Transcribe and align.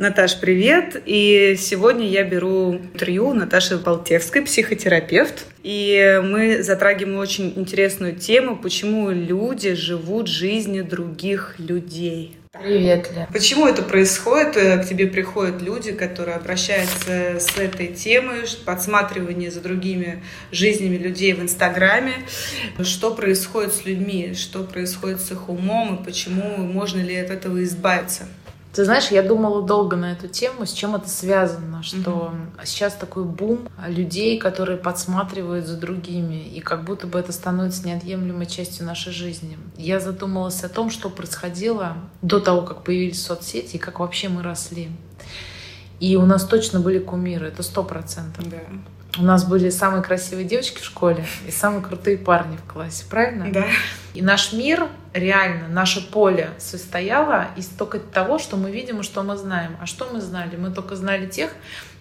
Наташ, 0.00 0.40
привет! 0.40 1.02
И 1.04 1.56
сегодня 1.58 2.08
я 2.08 2.24
беру 2.24 2.72
интервью 2.72 3.34
Наташи 3.34 3.76
Болтевской, 3.76 4.40
психотерапевт. 4.40 5.44
И 5.62 6.22
мы 6.24 6.62
затрагиваем 6.62 7.18
очень 7.18 7.52
интересную 7.54 8.16
тему, 8.16 8.56
почему 8.56 9.10
люди 9.10 9.74
живут 9.74 10.26
жизнью 10.26 10.86
других 10.86 11.56
людей. 11.58 12.38
Привет, 12.50 13.10
Лен. 13.14 13.26
Почему 13.30 13.66
это 13.66 13.82
происходит? 13.82 14.54
К 14.54 14.84
тебе 14.88 15.06
приходят 15.06 15.60
люди, 15.60 15.92
которые 15.92 16.36
обращаются 16.38 17.38
с 17.38 17.58
этой 17.58 17.88
темой, 17.88 18.40
подсматривание 18.64 19.50
за 19.50 19.60
другими 19.60 20.22
жизнями 20.50 20.96
людей 20.96 21.34
в 21.34 21.42
Инстаграме. 21.42 22.14
Что 22.82 23.14
происходит 23.14 23.74
с 23.74 23.84
людьми, 23.84 24.32
что 24.34 24.64
происходит 24.64 25.20
с 25.20 25.30
их 25.30 25.50
умом 25.50 25.96
и 25.96 26.04
почему 26.04 26.56
можно 26.56 27.02
ли 27.02 27.16
от 27.16 27.30
этого 27.30 27.62
избавиться? 27.62 28.26
Ты 28.72 28.84
знаешь, 28.84 29.08
я 29.08 29.22
думала 29.22 29.66
долго 29.66 29.96
на 29.96 30.12
эту 30.12 30.28
тему, 30.28 30.64
с 30.64 30.72
чем 30.72 30.94
это 30.94 31.08
связано, 31.08 31.82
что 31.82 32.32
mm-hmm. 32.32 32.64
сейчас 32.64 32.94
такой 32.94 33.24
бум 33.24 33.68
людей, 33.88 34.38
которые 34.38 34.78
подсматривают 34.78 35.66
за 35.66 35.76
другими, 35.76 36.36
и 36.36 36.60
как 36.60 36.84
будто 36.84 37.08
бы 37.08 37.18
это 37.18 37.32
становится 37.32 37.84
неотъемлемой 37.86 38.46
частью 38.46 38.86
нашей 38.86 39.12
жизни. 39.12 39.58
Я 39.76 39.98
задумалась 39.98 40.62
о 40.62 40.68
том, 40.68 40.90
что 40.90 41.10
происходило 41.10 41.96
до 42.22 42.38
того, 42.38 42.62
как 42.62 42.84
появились 42.84 43.20
соцсети, 43.20 43.74
и 43.74 43.78
как 43.78 43.98
вообще 43.98 44.28
мы 44.28 44.42
росли. 44.42 44.90
И 45.98 46.16
у 46.16 46.24
нас 46.24 46.44
точно 46.44 46.78
были 46.78 47.00
кумиры, 47.00 47.48
это 47.48 47.64
сто 47.64 47.82
процентов. 47.82 48.48
Да. 48.48 48.58
У 49.18 49.22
нас 49.22 49.44
были 49.44 49.70
самые 49.70 50.02
красивые 50.02 50.46
девочки 50.46 50.78
в 50.80 50.84
школе 50.84 51.24
и 51.46 51.50
самые 51.50 51.82
крутые 51.82 52.16
парни 52.16 52.56
в 52.56 52.72
классе, 52.72 53.04
правильно? 53.10 53.52
Да. 53.52 53.66
И 54.14 54.22
наш 54.22 54.52
мир, 54.52 54.86
реально, 55.12 55.68
наше 55.68 56.08
поле 56.10 56.50
состояло 56.58 57.48
из 57.56 57.66
только 57.66 57.98
того, 57.98 58.38
что 58.38 58.56
мы 58.56 58.70
видим 58.70 59.00
и 59.00 59.02
что 59.02 59.22
мы 59.22 59.36
знаем. 59.36 59.76
А 59.80 59.86
что 59.86 60.08
мы 60.12 60.20
знали? 60.20 60.56
Мы 60.56 60.70
только 60.70 60.94
знали 60.94 61.26
тех, 61.26 61.50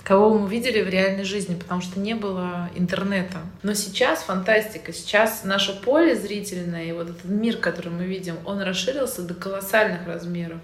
кого 0.03 0.37
мы 0.37 0.49
видели 0.49 0.81
в 0.81 0.89
реальной 0.89 1.23
жизни, 1.23 1.55
потому 1.55 1.81
что 1.81 1.99
не 1.99 2.13
было 2.13 2.69
интернета. 2.75 3.37
Но 3.63 3.73
сейчас 3.73 4.23
фантастика, 4.23 4.93
сейчас 4.93 5.43
наше 5.43 5.79
поле 5.81 6.15
зрительное 6.15 6.85
и 6.85 6.91
вот 6.91 7.09
этот 7.09 7.25
мир, 7.25 7.57
который 7.57 7.91
мы 7.91 8.05
видим, 8.05 8.35
он 8.45 8.61
расширился 8.61 9.23
до 9.23 9.33
колоссальных 9.33 10.07
размеров, 10.07 10.59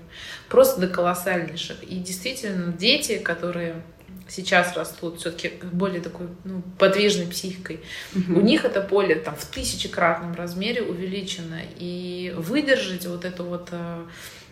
просто 0.50 0.82
до 0.82 0.88
колоссальнейших. 0.88 1.84
И 1.84 1.98
действительно, 1.98 2.72
дети, 2.72 3.18
которые 3.18 3.82
сейчас 4.28 4.76
растут 4.76 5.20
все-таки 5.20 5.54
более 5.72 6.02
такой 6.02 6.28
ну, 6.44 6.62
подвижной 6.78 7.28
психикой, 7.28 7.82
угу. 8.16 8.40
у 8.40 8.42
них 8.42 8.66
это 8.66 8.82
поле 8.82 9.16
там 9.16 9.36
в 9.36 9.46
тысячекратном 9.46 10.34
размере 10.34 10.82
увеличено. 10.82 11.60
И 11.78 12.34
выдержать 12.38 13.06
вот 13.06 13.26
это 13.26 13.44
вот 13.44 13.70
э, 13.72 14.06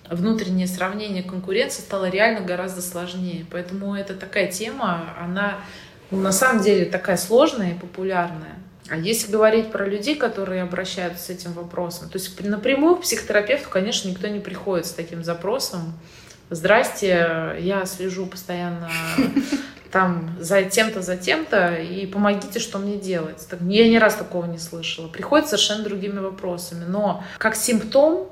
внутреннее 0.09 0.67
сравнение 0.67 1.23
конкуренции 1.23 1.81
стало 1.81 2.09
реально 2.09 2.41
гораздо 2.41 2.81
сложнее. 2.81 3.45
Поэтому 3.49 3.95
это 3.95 4.13
такая 4.13 4.51
тема, 4.51 5.15
она 5.19 5.59
ну, 6.11 6.19
на 6.19 6.31
самом 6.31 6.63
деле 6.63 6.85
такая 6.85 7.17
сложная 7.17 7.71
и 7.71 7.79
популярная. 7.79 8.59
А 8.89 8.97
если 8.97 9.31
говорить 9.31 9.71
про 9.71 9.87
людей, 9.87 10.15
которые 10.15 10.61
обращаются 10.61 11.25
с 11.25 11.29
этим 11.29 11.53
вопросом, 11.53 12.09
то 12.09 12.17
есть 12.17 12.39
напрямую 12.43 12.97
к 12.97 13.01
психотерапевту, 13.01 13.69
конечно, 13.69 14.09
никто 14.09 14.27
не 14.27 14.39
приходит 14.39 14.85
с 14.85 14.91
таким 14.91 15.23
запросом 15.23 15.93
здрасте, 16.55 17.55
я 17.59 17.85
слежу 17.85 18.25
постоянно 18.25 18.89
там 19.91 20.35
за 20.39 20.63
тем-то, 20.63 21.01
за 21.01 21.17
тем-то, 21.17 21.75
и 21.75 22.05
помогите, 22.07 22.59
что 22.59 22.79
мне 22.79 22.97
делать. 22.97 23.45
Так, 23.49 23.59
я 23.61 23.87
ни 23.87 23.97
раз 23.97 24.15
такого 24.15 24.45
не 24.45 24.57
слышала. 24.57 25.07
Приходит 25.07 25.47
совершенно 25.47 25.83
другими 25.83 26.19
вопросами. 26.19 26.85
Но 26.85 27.23
как 27.37 27.55
симптом, 27.55 28.29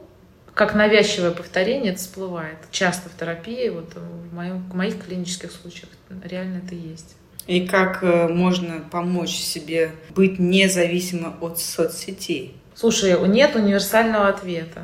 как 0.54 0.74
навязчивое 0.74 1.32
повторение, 1.32 1.94
это 1.94 2.02
всплывает. 2.02 2.58
Часто 2.72 3.10
в 3.10 3.20
терапии, 3.20 3.70
вот 3.70 3.94
в, 3.96 4.34
моем, 4.34 4.64
в 4.70 4.76
моих 4.76 5.06
клинических 5.06 5.52
случаях 5.52 5.90
реально 6.24 6.62
это 6.66 6.76
есть. 6.76 7.16
И 7.48 7.68
как 7.68 8.04
э, 8.04 8.28
можно 8.28 8.82
помочь 8.92 9.36
себе 9.36 9.92
быть 10.16 10.40
независимо 10.40 11.36
от 11.42 11.60
соцсетей? 11.60 12.56
Слушай, 12.76 13.16
нет 13.28 13.56
универсального 13.56 14.28
ответа. 14.28 14.84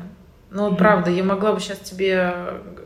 Ну, 0.50 0.70
mm-hmm. 0.70 0.76
правда, 0.76 1.10
я 1.10 1.22
могла 1.22 1.52
бы 1.52 1.60
сейчас 1.60 1.78
тебе 1.78 2.32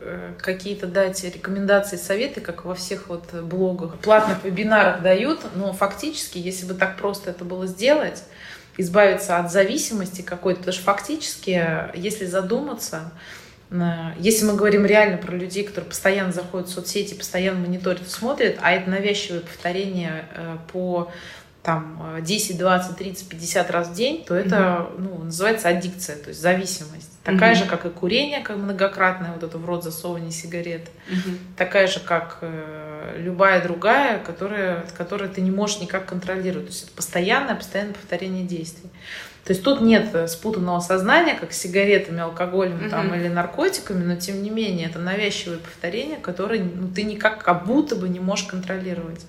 э, 0.01 0.33
какие-то 0.37 0.85
дать 0.85 1.23
рекомендации, 1.23 1.95
советы, 1.95 2.41
как 2.41 2.65
во 2.65 2.75
всех 2.75 3.07
вот 3.07 3.33
блогах, 3.33 3.97
платных 3.99 4.43
вебинарах 4.43 5.01
дают, 5.01 5.39
но 5.55 5.71
фактически, 5.71 6.37
если 6.37 6.65
бы 6.65 6.73
так 6.73 6.97
просто 6.97 7.29
это 7.29 7.45
было 7.45 7.65
сделать, 7.65 8.23
избавиться 8.77 9.37
от 9.37 9.49
зависимости 9.49 10.21
какой-то, 10.21 10.59
потому 10.59 10.73
что 10.73 10.83
фактически, 10.83 11.89
если 11.93 12.25
задуматься, 12.25 13.13
э, 13.71 13.75
если 14.19 14.45
мы 14.45 14.55
говорим 14.55 14.85
реально 14.85 15.17
про 15.17 15.33
людей, 15.33 15.63
которые 15.63 15.89
постоянно 15.89 16.33
заходят 16.33 16.67
в 16.67 16.73
соцсети, 16.73 17.13
постоянно 17.13 17.61
мониторят, 17.61 18.09
смотрят, 18.09 18.57
а 18.61 18.73
это 18.73 18.89
навязчивое 18.89 19.39
повторение 19.39 20.25
э, 20.35 20.57
по 20.73 21.13
там 21.63 22.17
10, 22.21 22.57
20, 22.57 22.97
30, 22.97 23.29
50 23.29 23.71
раз 23.71 23.87
в 23.87 23.93
день, 23.93 24.25
то 24.25 24.35
это 24.35 24.55
mm-hmm. 24.55 24.95
ну, 24.97 25.23
называется 25.23 25.69
аддикция, 25.69 26.17
то 26.17 26.29
есть 26.29 26.41
зависимость. 26.41 27.09
Такая 27.23 27.53
mm-hmm. 27.53 27.57
же, 27.57 27.65
как 27.65 27.85
и 27.85 27.89
курение, 27.89 28.41
как 28.41 28.57
многократное, 28.57 29.31
вот 29.31 29.43
это 29.43 29.57
в 29.57 29.65
рот 29.65 29.81
засовывание 29.81 30.31
сигарет. 30.31 30.89
Mm-hmm. 31.09 31.37
Такая 31.55 31.87
же, 31.87 32.01
как 32.01 32.39
э, 32.41 33.15
любая 33.17 33.63
другая, 33.63 34.19
которая, 34.19 34.83
которую 34.97 35.29
ты 35.29 35.39
не 35.39 35.51
можешь 35.51 35.79
никак 35.79 36.05
контролировать. 36.05 36.67
То 36.67 36.73
есть 36.73 36.83
это 36.83 36.91
постоянное, 36.93 37.55
постоянное 37.55 37.93
повторение 37.93 38.43
действий. 38.43 38.89
То 39.45 39.51
есть 39.51 39.63
тут 39.63 39.79
нет 39.79 40.29
спутанного 40.29 40.81
сознания, 40.81 41.35
как 41.35 41.53
с 41.53 41.57
сигаретами, 41.59 42.19
алкоголем 42.19 42.77
mm-hmm. 42.77 42.89
там, 42.89 43.15
или 43.15 43.29
наркотиками, 43.29 44.03
но 44.03 44.17
тем 44.17 44.43
не 44.43 44.49
менее 44.49 44.87
это 44.87 44.99
навязчивое 44.99 45.59
повторение, 45.59 46.17
которое 46.17 46.61
ну, 46.61 46.89
ты 46.89 47.03
никак 47.03 47.41
как 47.41 47.65
будто 47.65 47.95
бы 47.95 48.09
не 48.09 48.19
можешь 48.19 48.47
контролировать. 48.47 49.25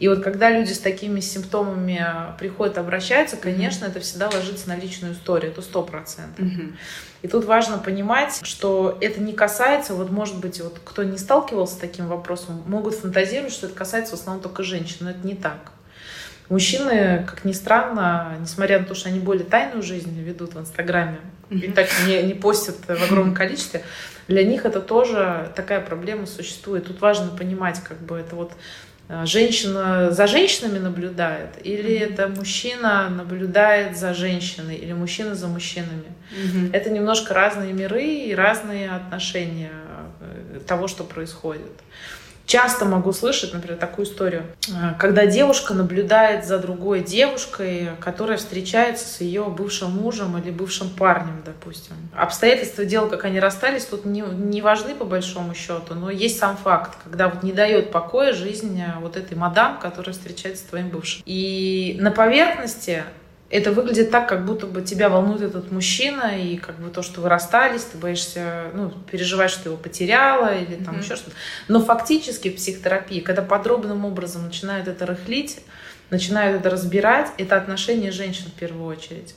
И 0.00 0.08
вот 0.08 0.24
когда 0.24 0.50
люди 0.50 0.72
с 0.72 0.80
такими 0.80 1.20
симптомами 1.20 2.04
приходят, 2.38 2.78
обращаются, 2.78 3.36
конечно, 3.36 3.84
mm-hmm. 3.84 3.90
это 3.90 4.00
всегда 4.00 4.28
ложится 4.28 4.68
на 4.68 4.76
личную 4.76 5.14
историю, 5.14 5.52
это 5.52 5.62
сто 5.62 5.82
процентов. 5.82 6.44
Mm-hmm. 6.44 6.74
И 7.22 7.28
тут 7.28 7.44
важно 7.44 7.78
понимать, 7.78 8.40
что 8.42 8.98
это 9.00 9.20
не 9.20 9.32
касается, 9.32 9.94
вот 9.94 10.10
может 10.10 10.38
быть, 10.40 10.60
вот 10.60 10.80
кто 10.84 11.04
не 11.04 11.16
сталкивался 11.16 11.74
с 11.74 11.78
таким 11.78 12.08
вопросом, 12.08 12.62
могут 12.66 12.96
фантазировать, 12.96 13.52
что 13.52 13.66
это 13.66 13.76
касается 13.76 14.16
в 14.16 14.20
основном 14.20 14.42
только 14.42 14.64
женщин, 14.64 14.96
но 15.00 15.10
это 15.10 15.24
не 15.24 15.34
так. 15.34 15.72
Мужчины, 16.48 17.24
как 17.26 17.44
ни 17.44 17.52
странно, 17.52 18.36
несмотря 18.40 18.80
на 18.80 18.84
то, 18.84 18.94
что 18.94 19.08
они 19.08 19.20
более 19.20 19.44
тайную 19.44 19.82
жизнь 19.82 20.20
ведут 20.20 20.54
в 20.54 20.60
Инстаграме 20.60 21.18
mm-hmm. 21.48 21.60
и 21.60 21.70
так 21.70 21.88
не, 22.06 22.22
не 22.24 22.34
постят 22.34 22.76
в 22.86 22.90
огромном 22.90 23.34
количестве, 23.36 23.82
для 24.26 24.44
них 24.44 24.66
это 24.66 24.80
тоже 24.80 25.52
такая 25.54 25.80
проблема 25.80 26.26
существует. 26.26 26.86
Тут 26.86 27.00
важно 27.00 27.28
понимать, 27.28 27.80
как 27.82 27.98
бы 27.98 28.18
это 28.18 28.34
вот 28.36 28.52
женщина 29.24 30.10
за 30.10 30.26
женщинами 30.26 30.78
наблюдает, 30.78 31.50
или 31.62 31.90
mm-hmm. 31.90 32.12
это 32.12 32.28
мужчина 32.28 33.10
наблюдает 33.10 33.96
за 33.96 34.14
женщиной, 34.14 34.76
или 34.76 34.92
мужчина 34.92 35.34
за 35.34 35.46
мужчинами. 35.46 36.12
Mm-hmm. 36.32 36.70
Это 36.72 36.90
немножко 36.90 37.34
разные 37.34 37.72
миры 37.72 38.04
и 38.04 38.34
разные 38.34 38.90
отношения 38.90 39.72
э, 40.20 40.60
того, 40.66 40.88
что 40.88 41.04
происходит. 41.04 41.72
Часто 42.46 42.84
могу 42.84 43.12
слышать, 43.12 43.54
например, 43.54 43.78
такую 43.78 44.06
историю, 44.06 44.42
э, 44.68 44.94
когда 44.98 45.26
девушка 45.26 45.72
наблюдает 45.72 46.44
за 46.44 46.58
другой 46.58 47.00
девушкой, 47.00 47.90
которая 48.00 48.36
встречается 48.36 49.06
с 49.08 49.20
ее 49.20 49.44
бывшим 49.44 49.92
мужем 49.92 50.36
или 50.36 50.50
бывшим 50.50 50.90
парнем, 50.90 51.42
допустим. 51.44 51.94
Обстоятельства 52.14 52.84
дела, 52.84 53.08
как 53.08 53.24
они 53.24 53.40
расстались, 53.40 53.86
тут 53.86 54.04
не, 54.04 54.20
не 54.20 54.60
важны 54.60 54.94
по 54.94 55.06
большому 55.06 55.54
счету, 55.54 55.94
но 55.94 56.10
есть 56.10 56.38
сам 56.38 56.56
факт, 56.56 56.98
когда 57.02 57.28
вот 57.28 57.42
не 57.42 57.52
дает 57.52 57.90
покоя 57.90 58.34
жизнь 58.34 58.78
э, 58.80 58.98
вот 59.00 59.16
этой 59.16 59.36
мадам, 59.36 59.78
которая 59.78 60.12
встречается 60.12 60.64
с 60.64 60.66
твоим 60.66 60.90
бывшим. 60.90 61.22
И 61.24 61.96
на 61.98 62.10
поверхности 62.10 63.04
это 63.54 63.70
выглядит 63.70 64.10
так, 64.10 64.28
как 64.28 64.44
будто 64.44 64.66
бы 64.66 64.82
тебя 64.82 65.08
волнует 65.08 65.42
этот 65.42 65.70
мужчина, 65.70 66.36
и 66.36 66.56
как 66.56 66.76
бы 66.80 66.90
то, 66.90 67.02
что 67.02 67.20
вы 67.20 67.28
расстались, 67.28 67.84
ты 67.84 67.96
боишься, 67.96 68.64
ну, 68.74 68.90
переживаешь, 69.08 69.52
что 69.52 69.62
ты 69.62 69.68
его 69.68 69.78
потеряла, 69.78 70.52
или 70.58 70.74
там 70.74 70.96
mm-hmm. 70.96 71.04
еще 71.04 71.14
что-то. 71.14 71.36
Но 71.68 71.80
фактически 71.80 72.50
в 72.50 72.56
психотерапии, 72.56 73.20
когда 73.20 73.42
подробным 73.42 74.04
образом 74.04 74.44
начинают 74.44 74.88
это 74.88 75.06
рыхлить, 75.06 75.60
начинают 76.10 76.58
это 76.58 76.68
разбирать, 76.68 77.28
это 77.38 77.56
отношение 77.56 78.10
женщин 78.10 78.46
в 78.46 78.58
первую 78.58 78.86
очередь. 78.86 79.36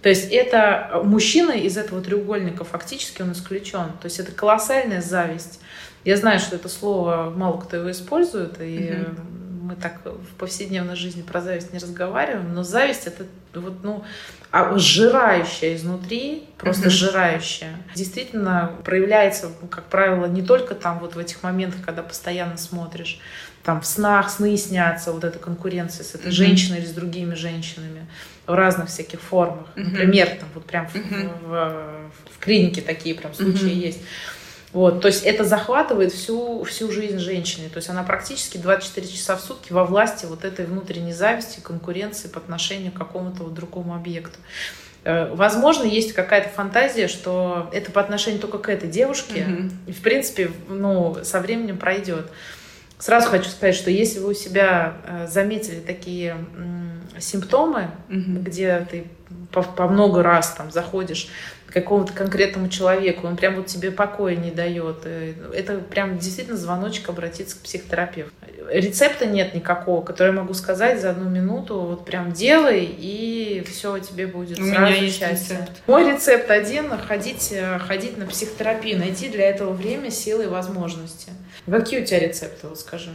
То 0.00 0.08
есть 0.08 0.32
это 0.32 1.02
мужчина 1.04 1.52
из 1.52 1.76
этого 1.76 2.00
треугольника, 2.00 2.64
фактически 2.64 3.20
он 3.20 3.32
исключен. 3.32 3.92
То 4.00 4.06
есть 4.06 4.18
это 4.18 4.32
колоссальная 4.32 5.02
зависть. 5.02 5.60
Я 6.06 6.16
знаю, 6.16 6.38
что 6.38 6.56
это 6.56 6.70
слово 6.70 7.30
мало 7.36 7.60
кто 7.60 7.76
его 7.76 7.90
использует, 7.90 8.58
и 8.58 8.78
mm-hmm 8.78 9.39
мы 9.70 9.76
так 9.76 10.00
в 10.04 10.34
повседневной 10.36 10.96
жизни 10.96 11.22
про 11.22 11.40
зависть 11.40 11.72
не 11.72 11.78
разговариваем, 11.78 12.52
но 12.52 12.64
зависть 12.64 13.06
это 13.06 13.24
вот, 13.54 13.84
ну, 13.84 14.04
а 14.50 14.76
сжирающая 14.76 15.76
изнутри, 15.76 16.48
просто 16.58 16.88
mm-hmm. 16.88 16.90
сжирающая, 16.90 17.76
действительно 17.94 18.72
проявляется, 18.84 19.50
как 19.70 19.84
правило, 19.84 20.26
не 20.26 20.42
только 20.42 20.74
там 20.74 20.98
вот 20.98 21.14
в 21.14 21.18
этих 21.18 21.44
моментах, 21.44 21.84
когда 21.86 22.02
постоянно 22.02 22.56
смотришь, 22.56 23.20
там 23.62 23.80
в 23.80 23.86
снах 23.86 24.28
сны 24.30 24.56
снятся, 24.56 25.12
вот 25.12 25.22
эта 25.22 25.38
конкуренция 25.38 26.02
с 26.02 26.16
этой 26.16 26.28
mm-hmm. 26.28 26.32
женщиной 26.32 26.78
или 26.78 26.86
с 26.86 26.92
другими 26.92 27.34
женщинами 27.34 28.06
в 28.46 28.54
разных 28.54 28.88
всяких 28.88 29.20
формах. 29.20 29.68
Mm-hmm. 29.76 29.82
Например, 29.84 30.28
там 30.40 30.48
вот 30.54 30.64
прям 30.64 30.86
mm-hmm. 30.86 31.38
в, 31.44 31.48
в, 31.48 32.34
в 32.34 32.38
клинике 32.40 32.80
такие 32.80 33.14
прям 33.14 33.34
случаи 33.34 33.66
mm-hmm. 33.66 33.86
есть 33.86 34.00
Вот, 34.72 35.00
то 35.00 35.08
есть 35.08 35.24
это 35.24 35.44
захватывает 35.44 36.12
всю, 36.12 36.62
всю 36.62 36.92
жизнь 36.92 37.18
женщины. 37.18 37.68
То 37.68 37.78
есть 37.78 37.88
она 37.88 38.04
практически 38.04 38.56
24 38.56 39.08
часа 39.08 39.36
в 39.36 39.40
сутки 39.40 39.72
во 39.72 39.84
власти 39.84 40.26
вот 40.26 40.44
этой 40.44 40.64
внутренней 40.64 41.12
зависти, 41.12 41.58
конкуренции 41.60 42.28
по 42.28 42.38
отношению 42.38 42.92
к 42.92 42.96
какому-то 42.96 43.44
вот 43.44 43.54
другому 43.54 43.96
объекту. 43.96 44.38
Э, 45.02 45.32
возможно, 45.34 45.84
есть 45.84 46.12
какая-то 46.12 46.50
фантазия, 46.50 47.08
что 47.08 47.68
это 47.72 47.90
по 47.90 48.00
отношению 48.00 48.40
только 48.40 48.58
к 48.58 48.68
этой 48.68 48.88
девушке. 48.88 49.40
Mm-hmm. 49.40 49.70
И, 49.88 49.92
в 49.92 50.02
принципе, 50.02 50.52
ну, 50.68 51.16
со 51.24 51.40
временем 51.40 51.76
пройдет. 51.76 52.30
Сразу 52.98 53.28
хочу 53.28 53.48
сказать, 53.48 53.74
что 53.74 53.90
если 53.90 54.20
вы 54.20 54.30
у 54.30 54.34
себя 54.34 54.98
э, 55.06 55.26
заметили 55.26 55.80
такие 55.80 56.36
симптомы, 57.18 57.90
mm-hmm. 58.08 58.42
где 58.42 58.86
ты 58.90 59.06
по, 59.52 59.62
по 59.62 59.88
много 59.88 60.22
раз 60.22 60.54
там 60.56 60.70
заходишь 60.70 61.28
какому-то 61.70 62.12
конкретному 62.12 62.68
человеку, 62.68 63.26
он 63.26 63.36
прям 63.36 63.56
вот 63.56 63.66
тебе 63.66 63.90
покоя 63.90 64.36
не 64.36 64.50
дает. 64.50 65.02
Э, 65.04 65.34
это 65.54 65.78
прям 65.78 66.18
действительно 66.18 66.56
звоночек 66.56 67.08
обратиться 67.08 67.56
к 67.56 67.60
психотерапевту. 67.60 68.32
Рецепта 68.68 69.26
нет 69.26 69.54
никакого, 69.54 70.02
который 70.02 70.28
я 70.28 70.40
могу 70.40 70.54
сказать 70.54 71.00
за 71.00 71.10
одну 71.10 71.28
минуту, 71.28 71.80
вот 71.80 72.04
прям 72.04 72.32
делай, 72.32 72.84
и 72.84 73.64
все 73.68 73.98
тебе 73.98 74.26
будет 74.26 74.58
У 74.58 74.64
сразу 74.64 74.92
меня 74.92 74.94
есть 74.96 75.18
счастье. 75.18 75.56
рецепт. 75.56 75.82
Мой 75.86 76.12
рецепт 76.12 76.50
один— 76.50 76.90
ходить, 77.08 77.50
э, 77.52 77.78
ходить 77.78 78.18
на 78.18 78.26
психотерапию, 78.26 78.98
найти 78.98 79.28
для 79.28 79.48
этого 79.48 79.72
время, 79.72 80.10
силы 80.10 80.44
и 80.44 80.48
возможности. 80.48 81.30
Какие 81.70 82.02
у 82.02 82.04
тебя 82.04 82.20
рецепты, 82.20 82.66
вот 82.68 82.78
скажи? 82.80 83.10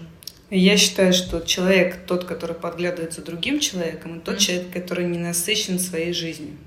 Я 0.52 0.78
считаю, 0.78 1.12
что 1.12 1.40
человек, 1.40 2.06
тот, 2.06 2.26
который 2.26 2.56
подглядывает 2.56 3.14
за 3.14 3.22
другим 3.22 3.60
человеком, 3.60 4.20
и 4.20 4.22
тот 4.22 4.38
человек, 4.38 4.70
который 4.72 5.08
не 5.08 5.18
насыщен 5.18 5.80
своей 5.80 6.14
жизнью. 6.14 6.58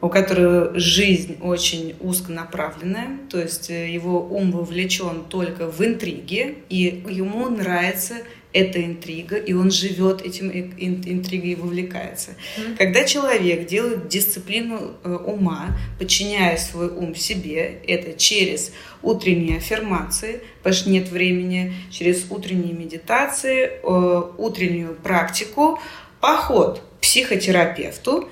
У 0.00 0.08
которого 0.08 0.78
жизнь 0.78 1.38
очень 1.40 1.96
узконаправленная, 2.00 3.18
то 3.30 3.40
есть 3.40 3.68
э, 3.68 3.90
его 3.90 4.20
ум 4.20 4.52
вовлечен 4.52 5.24
только 5.28 5.68
в 5.68 5.84
интриги, 5.84 6.58
и 6.68 7.04
ему 7.08 7.48
нравится 7.48 8.14
эта 8.58 8.84
интрига, 8.84 9.36
и 9.36 9.52
он 9.52 9.70
живет 9.70 10.22
этим 10.22 10.50
интригой 10.50 11.50
и 11.50 11.54
вовлекается. 11.54 12.30
Mm-hmm. 12.30 12.76
Когда 12.76 13.04
человек 13.04 13.66
делает 13.66 14.08
дисциплину 14.08 14.96
э, 15.04 15.14
ума, 15.14 15.76
подчиняя 15.98 16.56
свой 16.56 16.88
ум 16.88 17.14
себе, 17.14 17.80
это 17.86 18.18
через 18.18 18.72
утренние 19.02 19.58
аффирмации, 19.58 20.40
потому 20.58 20.74
что 20.74 20.90
нет 20.90 21.08
времени, 21.08 21.74
через 21.90 22.26
утренние 22.30 22.72
медитации, 22.72 23.70
э, 23.82 24.22
утреннюю 24.38 24.96
практику, 24.96 25.78
поход 26.20 26.80
к 26.80 27.02
психотерапевту, 27.02 28.28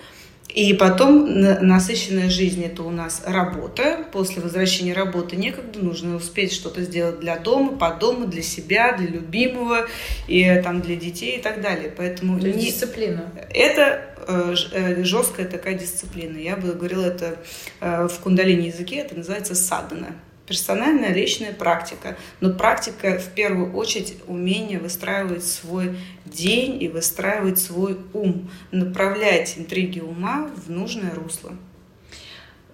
и 0.57 0.73
потом 0.73 1.39
насыщенная 1.39 2.31
жизнь– 2.31 2.65
это 2.65 2.83
у 2.83 2.89
нас 2.89 3.23
работа. 3.27 4.07
После 4.11 4.41
возвращения 4.41 4.95
работы 4.95 5.37
некогда, 5.37 5.81
нужно 5.81 6.17
успеть 6.17 6.51
что-то 6.51 6.81
сделать 6.81 7.21
для 7.21 7.39
дома, 7.39 7.77
по 7.77 7.91
дому, 7.93 8.27
для 8.27 8.41
себя, 8.41 8.97
для 8.97 9.07
любимого, 9.07 9.87
и 10.27 10.63
там 10.65 10.81
для 10.81 10.97
детей 10.97 11.37
и 11.37 11.43
так 11.43 11.61
далее. 11.61 11.93
Поэтому 11.95 12.41
То 12.41 12.47
есть 12.47 12.59
не... 12.59 12.67
дисциплина. 12.71 13.31
Это 13.51 14.01
э, 14.27 14.55
э, 14.73 15.05
жесткая 15.05 15.47
такая 15.47 15.75
дисциплина. 15.75 16.39
Я 16.39 16.57
бы 16.57 16.73
говорила 16.73 17.05
это 17.05 17.37
э, 17.83 18.09
в 18.09 18.19
кундалини 18.21 18.69
языке, 18.69 18.97
это 18.97 19.15
называется 19.15 19.55
садана 19.55 20.17
персональная 20.47 21.13
личная 21.13 21.53
практика. 21.53 22.17
Но 22.41 22.53
практика 22.53 23.19
в 23.19 23.29
первую 23.35 23.75
очередь 23.75 24.17
умение 24.27 24.79
выстраивать 24.79 25.45
свой 25.45 25.97
день 26.25 26.83
и 26.83 26.89
выстраивать 26.89 27.59
свой 27.59 27.99
ум, 28.13 28.51
направлять 28.71 29.59
интриги 29.59 30.01
ума 30.01 30.51
в 30.55 30.71
нужное 30.71 31.13
русло. 31.13 31.53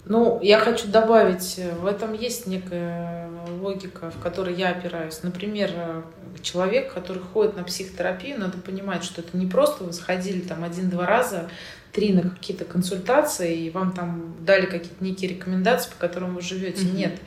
Ну, 0.04 0.40
я 0.42 0.58
хочу 0.58 0.88
добавить, 0.88 1.60
в 1.80 1.86
этом 1.86 2.12
есть 2.12 2.48
некая 2.48 3.30
логика, 3.60 4.10
в 4.10 4.20
которой 4.20 4.54
я 4.54 4.70
опираюсь. 4.70 5.22
Например, 5.22 6.04
человек, 6.42 6.92
который 6.92 7.22
ходит 7.22 7.56
на 7.56 7.62
психотерапию, 7.62 8.40
надо 8.40 8.58
понимать, 8.58 9.04
что 9.04 9.20
это 9.20 9.36
не 9.36 9.46
просто 9.46 9.84
вы 9.84 9.92
сходили 9.92 10.40
там 10.40 10.64
один-два 10.64 11.06
раза, 11.06 11.48
три 11.92 12.12
на 12.12 12.22
какие-то 12.22 12.64
консультации, 12.64 13.56
и 13.56 13.70
вам 13.70 13.92
там 13.92 14.34
дали 14.40 14.66
какие-то 14.66 15.04
некие 15.04 15.30
рекомендации, 15.30 15.90
по 15.90 15.96
которым 15.96 16.34
вы 16.34 16.40
живете. 16.40 16.84
Mm-hmm. 16.84 16.96
Нет. 16.96 17.20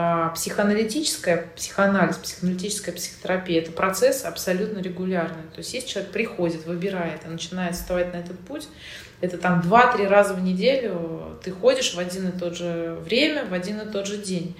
А, 0.00 0.28
психоаналитическая, 0.28 1.48
психоанализ, 1.56 2.18
психоаналитическая 2.18 2.94
психотерапия– 2.94 3.60
это 3.62 3.72
процесс 3.72 4.24
абсолютно 4.24 4.78
регулярный. 4.78 5.42
То 5.52 5.58
есть 5.58 5.74
если 5.74 5.88
человек 5.88 6.12
приходит, 6.12 6.66
выбирает 6.66 7.24
и 7.24 7.28
начинает 7.28 7.74
вставать 7.74 8.12
на 8.12 8.18
этот 8.18 8.38
путь, 8.38 8.68
это 9.20 9.38
там 9.38 9.60
2-3 9.60 10.06
раза 10.06 10.34
в 10.34 10.40
неделю 10.40 11.40
ты 11.42 11.50
ходишь 11.50 11.94
в 11.94 11.98
один 11.98 12.28
и 12.28 12.38
тот 12.38 12.56
же 12.56 12.96
время, 13.04 13.44
в 13.44 13.52
один 13.52 13.80
и 13.80 13.90
тот 13.90 14.06
же 14.06 14.18
день. 14.18 14.54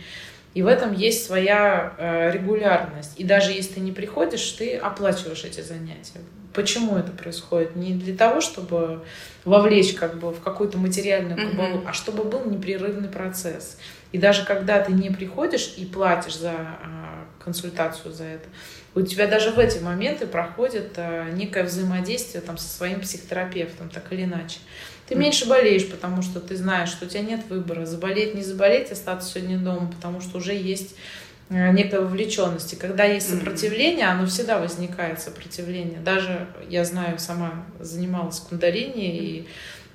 И 0.54 0.62
в 0.62 0.66
этом 0.66 0.92
есть 0.92 1.24
своя 1.24 1.94
э, 1.98 2.32
регулярность. 2.32 3.12
И 3.16 3.22
даже 3.22 3.52
если 3.52 3.74
ты 3.74 3.80
не 3.80 3.92
приходишь, 3.92 4.42
ты 4.50 4.76
оплачиваешь 4.76 5.44
эти 5.44 5.60
занятия. 5.60 6.18
Почему 6.54 6.96
это 6.96 7.12
происходит? 7.12 7.76
Не 7.76 7.94
для 7.94 8.16
того, 8.16 8.40
чтобы 8.40 9.04
вовлечь 9.44 9.94
как 9.94 10.18
бы 10.18 10.30
в 10.32 10.40
какую-то 10.40 10.78
материальную 10.78 11.36
кабалу, 11.36 11.78
mm-hmm. 11.78 11.88
а 11.88 11.92
чтобы 11.92 12.24
был 12.24 12.44
непрерывный 12.44 13.08
процесс. 13.08 13.78
И 14.12 14.18
даже 14.18 14.44
когда 14.44 14.80
ты 14.80 14.92
не 14.92 15.10
приходишь 15.10 15.74
и 15.76 15.84
платишь 15.84 16.36
за 16.36 16.52
а, 16.52 17.26
консультацию 17.44 18.12
за 18.12 18.24
это, 18.24 18.48
у 18.94 19.02
тебя 19.02 19.26
даже 19.26 19.50
в 19.50 19.58
эти 19.58 19.78
моменты 19.78 20.26
проходит 20.26 20.94
а, 20.96 21.30
некое 21.30 21.64
взаимодействие 21.64 22.40
там, 22.40 22.56
со 22.56 22.68
своим 22.68 23.00
психотерапевтом, 23.00 23.90
так 23.90 24.10
или 24.12 24.24
иначе. 24.24 24.58
Ты 25.06 25.14
меньше 25.14 25.48
болеешь, 25.48 25.88
потому 25.88 26.20
что 26.20 26.38
ты 26.38 26.54
знаешь, 26.56 26.90
что 26.90 27.06
у 27.06 27.08
тебя 27.08 27.22
нет 27.22 27.40
выбора. 27.48 27.86
Заболеть, 27.86 28.34
не 28.34 28.42
заболеть, 28.42 28.92
остаться 28.92 29.30
сегодня 29.30 29.58
дома, 29.58 29.90
потому 29.90 30.20
что 30.20 30.36
уже 30.36 30.54
есть 30.54 30.96
а, 31.50 31.70
некая 31.72 32.00
вовлеченность. 32.00 32.72
И 32.72 32.76
когда 32.76 33.04
есть 33.04 33.30
сопротивление, 33.30 34.06
оно 34.06 34.26
всегда 34.26 34.58
возникает, 34.58 35.20
сопротивление. 35.20 36.00
Даже 36.00 36.48
я 36.68 36.84
знаю, 36.84 37.18
сама 37.18 37.66
занималась 37.80 38.40
кундалини, 38.40 39.16
и 39.18 39.48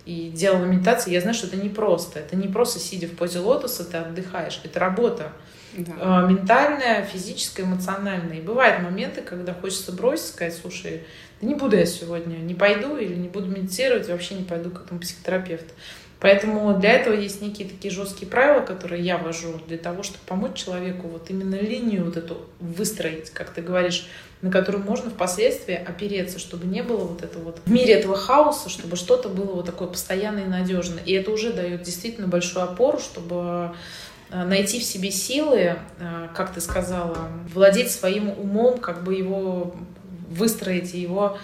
и 0.05 0.29
делала 0.29 0.65
медитации, 0.65 1.11
я 1.11 1.21
знаю, 1.21 1.33
что 1.33 1.47
это 1.47 1.55
не 1.55 1.69
просто. 1.69 2.19
Это 2.19 2.35
не 2.35 2.49
просто 2.49 2.79
сидя 2.79 3.07
в 3.07 3.11
позе 3.11 3.39
лотоса, 3.39 3.85
ты 3.85 3.97
отдыхаешь. 3.97 4.59
Это 4.63 4.79
работа. 4.79 5.31
Да. 5.77 5.93
А, 5.99 6.27
ментальная, 6.27 7.03
физическая, 7.03 7.65
эмоциональная. 7.65 8.37
И 8.37 8.41
бывают 8.41 8.83
моменты, 8.83 9.21
когда 9.21 9.53
хочется 9.53 9.93
бросить, 9.93 10.27
сказать, 10.27 10.55
слушай, 10.55 11.03
да 11.41 11.47
не 11.47 11.55
буду 11.55 11.77
я 11.77 11.85
сегодня, 11.85 12.35
не 12.35 12.53
пойду 12.53 12.97
или 12.97 13.15
не 13.15 13.29
буду 13.29 13.47
медитировать, 13.47 14.09
вообще 14.09 14.35
не 14.35 14.43
пойду 14.43 14.71
к 14.71 14.83
этому 14.83 14.99
психотерапевту. 14.99 15.73
Поэтому 16.23 16.79
для 16.79 16.93
этого 16.93 17.13
есть 17.13 17.41
некие 17.41 17.67
такие 17.67 17.93
жесткие 17.93 18.31
правила, 18.31 18.61
которые 18.61 19.03
я 19.03 19.17
вожу 19.17 19.59
для 19.67 19.77
того, 19.77 20.03
чтобы 20.03 20.23
помочь 20.25 20.53
человеку 20.53 21.09
вот 21.09 21.29
именно 21.29 21.55
линию 21.55 22.05
вот 22.05 22.15
эту 22.15 22.45
выстроить, 22.61 23.29
как 23.31 23.49
ты 23.49 23.61
говоришь, 23.61 24.07
на 24.41 24.49
которую 24.49 24.85
можно 24.85 25.09
впоследствии 25.09 25.75
опереться, 25.75 26.39
чтобы 26.39 26.65
не 26.65 26.81
было 26.81 27.03
вот 27.03 27.23
этого 27.23 27.43
вот 27.43 27.59
в 27.65 27.69
мире 27.69 27.95
этого 27.95 28.15
хаоса, 28.15 28.69
чтобы 28.69 28.95
что-то 28.95 29.27
было 29.27 29.55
вот 29.55 29.65
такое 29.65 29.89
постоянное 29.89 30.45
и 30.45 30.47
надежное. 30.47 31.03
И 31.03 31.11
это 31.11 31.29
уже 31.29 31.51
дает 31.51 31.83
действительно 31.83 32.29
большую 32.29 32.63
опору, 32.63 32.99
чтобы 32.99 33.75
э, 34.31 34.45
найти 34.45 34.79
в 34.79 34.83
себе 34.85 35.11
силы, 35.11 35.75
э, 35.99 36.27
как 36.33 36.53
ты 36.53 36.61
сказала, 36.61 37.17
владеть 37.53 37.91
своим 37.91 38.29
умом, 38.29 38.77
как 38.77 39.03
бы 39.03 39.13
его 39.13 39.75
выстроить 40.29 40.93
и 40.93 41.01
его 41.01 41.37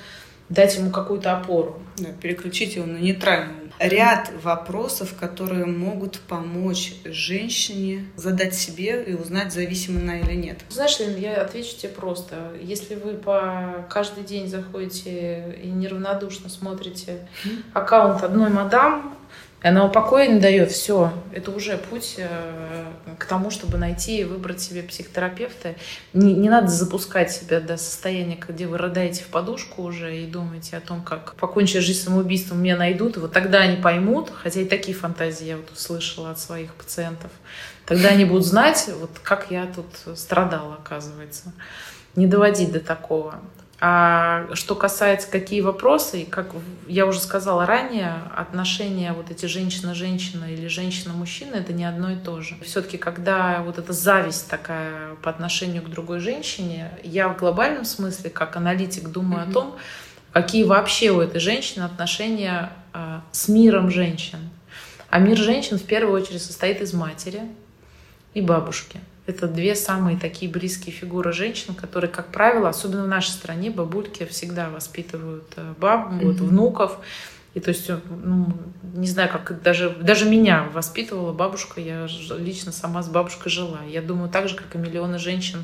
дать 0.48 0.78
ему 0.78 0.90
какую-то 0.90 1.36
опору. 1.36 1.82
Да, 1.98 2.12
переключить 2.22 2.78
его 2.78 2.86
на 2.86 2.96
нейтральную 2.96 3.69
ряд 3.80 4.32
вопросов, 4.44 5.16
которые 5.20 5.66
могут 5.66 6.20
помочь 6.20 6.94
женщине 7.06 8.06
задать 8.16 8.54
себе 8.54 9.04
и 9.04 9.14
узнать, 9.14 9.54
зависима 9.54 10.02
она 10.02 10.20
или 10.20 10.36
нет. 10.36 10.60
Знаешь, 10.70 11.00
Лен, 11.00 11.18
я 11.18 11.42
отвечу 11.42 11.76
тебе 11.78 11.90
просто. 11.90 12.52
Если 12.62 12.96
вы 12.96 13.14
по 13.14 13.86
каждый 13.90 14.24
день 14.24 14.48
заходите 14.48 15.58
и 15.64 15.68
неравнодушно 15.68 16.50
смотрите 16.50 17.28
аккаунт 17.74 18.24
одной 18.24 18.50
мадам, 18.50 19.16
она 19.62 19.88
покоя 19.90 20.28
не 20.28 20.40
дает, 20.40 20.72
все, 20.72 21.12
это 21.34 21.52
уже 21.52 21.78
путь 21.78 22.16
э, 22.18 22.86
к 23.18 23.26
тому, 23.26 23.52
чтобы 23.52 23.78
найти 23.78 24.22
и 24.22 24.24
выбрать 24.24 24.62
себе 24.62 24.84
психотерапевта. 24.84 25.76
Не, 26.14 26.34
не 26.34 26.50
надо 26.50 26.68
запускать 26.68 27.32
себя 27.32 27.60
до 27.60 27.76
состояния, 27.76 28.38
где 28.48 28.68
вы 28.68 28.78
рыдаете 28.78 29.24
в 29.24 29.28
подушку 29.28 29.84
уже 29.84 30.18
и 30.18 30.26
думаете 30.26 30.78
о 30.78 30.80
том, 30.80 31.04
как 31.04 31.36
покончить 31.36 31.84
жизнь 31.84 32.02
самоубийством, 32.02 32.64
меня 32.64 32.78
найдут, 32.78 33.18
и 33.18 33.20
вот 33.20 33.34
тогда 33.34 33.60
они 33.60 33.82
поймут, 33.82 34.32
хотя 34.34 34.62
и 34.62 34.66
такие 34.66 34.96
фантазии 34.96 35.48
я 35.48 35.58
вот 35.58 35.72
услышала 35.72 36.32
от 36.32 36.40
своих 36.40 36.74
пациентов, 36.74 37.32
тогда 37.86 38.10
они 38.10 38.24
будут 38.24 38.46
знать, 38.46 38.90
вот 38.98 39.12
как 39.22 39.52
я 39.52 39.68
тут 39.68 40.18
страдала, 40.18 40.76
оказывается. 40.76 41.52
Не 42.16 42.28
доводить 42.28 42.72
до 42.72 42.80
такого. 42.80 43.36
А 43.82 44.50
что 44.56 44.76
касается 44.76 45.32
какие 45.32 45.62
вопросы, 45.62 46.26
как 46.30 46.52
я 46.88 47.06
уже 47.06 47.22
сказала 47.22 47.66
ранее, 47.66 48.14
отношения 48.36 49.14
вот 49.14 49.32
эти 49.32 49.46
женщина-женщина 49.46 50.52
или 50.52 50.68
женщина-мужчина 50.68 51.56
это 51.56 51.72
не 51.72 51.86
одно 51.86 52.12
и 52.12 52.18
то 52.18 52.42
же. 52.42 52.56
Все-таки, 52.62 52.98
когда 52.98 53.62
вот 53.62 53.78
эта 53.78 53.94
зависть 53.94 54.50
такая 54.50 55.16
по 55.24 55.30
отношению 55.30 55.82
к 55.82 55.90
другой 55.90 56.20
женщине, 56.20 56.92
я 57.04 57.30
в 57.30 57.38
глобальном 57.38 57.86
смысле, 57.86 58.30
как 58.30 58.58
аналитик, 58.58 59.08
думаю 59.08 59.46
mm-hmm. 59.46 59.50
о 59.50 59.54
том, 59.54 59.76
какие 60.34 60.66
вообще 60.66 61.12
у 61.12 61.22
этой 61.22 61.40
женщины 61.40 61.84
отношения 61.84 62.72
а, 62.92 63.24
с 63.32 63.48
миром 63.48 63.90
женщин. 63.92 64.40
А 65.10 65.20
мир 65.20 65.38
женщин 65.38 65.80
в 65.80 65.84
первую 65.84 66.22
очередь 66.22 66.42
состоит 66.42 66.82
из 66.82 66.94
матери, 66.94 67.44
и 68.34 68.42
бабушки. 68.42 69.00
Это 69.30 69.48
две 69.48 69.76
самые 69.76 70.18
такие 70.18 70.50
близкие 70.50 70.92
фигуры 70.92 71.34
женщин, 71.34 71.76
которые, 71.76 72.10
как 72.10 72.32
правило, 72.32 72.68
особенно 72.68 73.04
в 73.04 73.08
нашей 73.08 73.30
стране, 73.30 73.70
бабульки 73.70 74.26
всегда 74.26 74.72
воспитывают 74.72 75.54
э, 75.56 75.76
баб, 75.80 76.12
mm-hmm. 76.12 76.26
вот, 76.26 76.36
внуков. 76.38 76.98
И 77.54 77.60
то 77.60 77.70
есть, 77.70 77.92
ну, 78.10 78.48
не 78.96 79.06
знаю, 79.06 79.30
как 79.30 79.62
даже, 79.62 79.92
даже 79.92 80.28
меня 80.28 80.68
воспитывала 80.74 81.32
бабушка, 81.32 81.80
я 81.80 82.08
лично 82.40 82.72
сама 82.72 83.04
с 83.04 83.08
бабушкой 83.08 83.52
жила. 83.52 83.82
Я 83.88 84.02
думаю, 84.02 84.32
так 84.32 84.50
же, 84.50 84.56
как 84.56 84.74
и 84.74 84.80
миллионы 84.80 85.20
женщин 85.20 85.64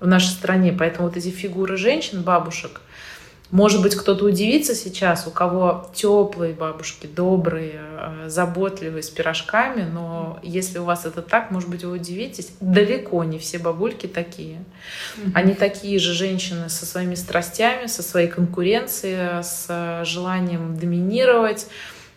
в 0.00 0.06
нашей 0.06 0.30
стране. 0.30 0.72
Поэтому 0.72 1.06
вот 1.08 1.18
эти 1.18 1.28
фигуры 1.28 1.76
женщин, 1.76 2.22
бабушек, 2.22 2.80
может 3.50 3.82
быть, 3.82 3.94
кто-то 3.94 4.24
удивится 4.24 4.74
сейчас, 4.74 5.26
у 5.26 5.30
кого 5.30 5.88
теплые 5.94 6.54
бабушки, 6.54 7.06
добрые, 7.06 7.80
э, 7.82 8.28
заботливые, 8.28 9.02
с 9.02 9.10
пирожками, 9.10 9.82
но 9.82 10.40
если 10.42 10.78
у 10.78 10.84
вас 10.84 11.04
это 11.04 11.22
так, 11.22 11.50
может 11.50 11.68
быть, 11.68 11.84
вы 11.84 11.92
удивитесь, 11.92 12.52
далеко 12.60 13.22
не 13.22 13.38
все 13.38 13.58
бабульки 13.58 14.06
такие. 14.06 14.64
Они 15.34 15.54
такие 15.54 15.98
же 15.98 16.14
женщины 16.14 16.68
со 16.68 16.86
своими 16.86 17.14
страстями, 17.14 17.86
со 17.86 18.02
своей 18.02 18.28
конкуренцией, 18.28 19.42
с 19.42 20.04
желанием 20.04 20.76
доминировать, 20.76 21.66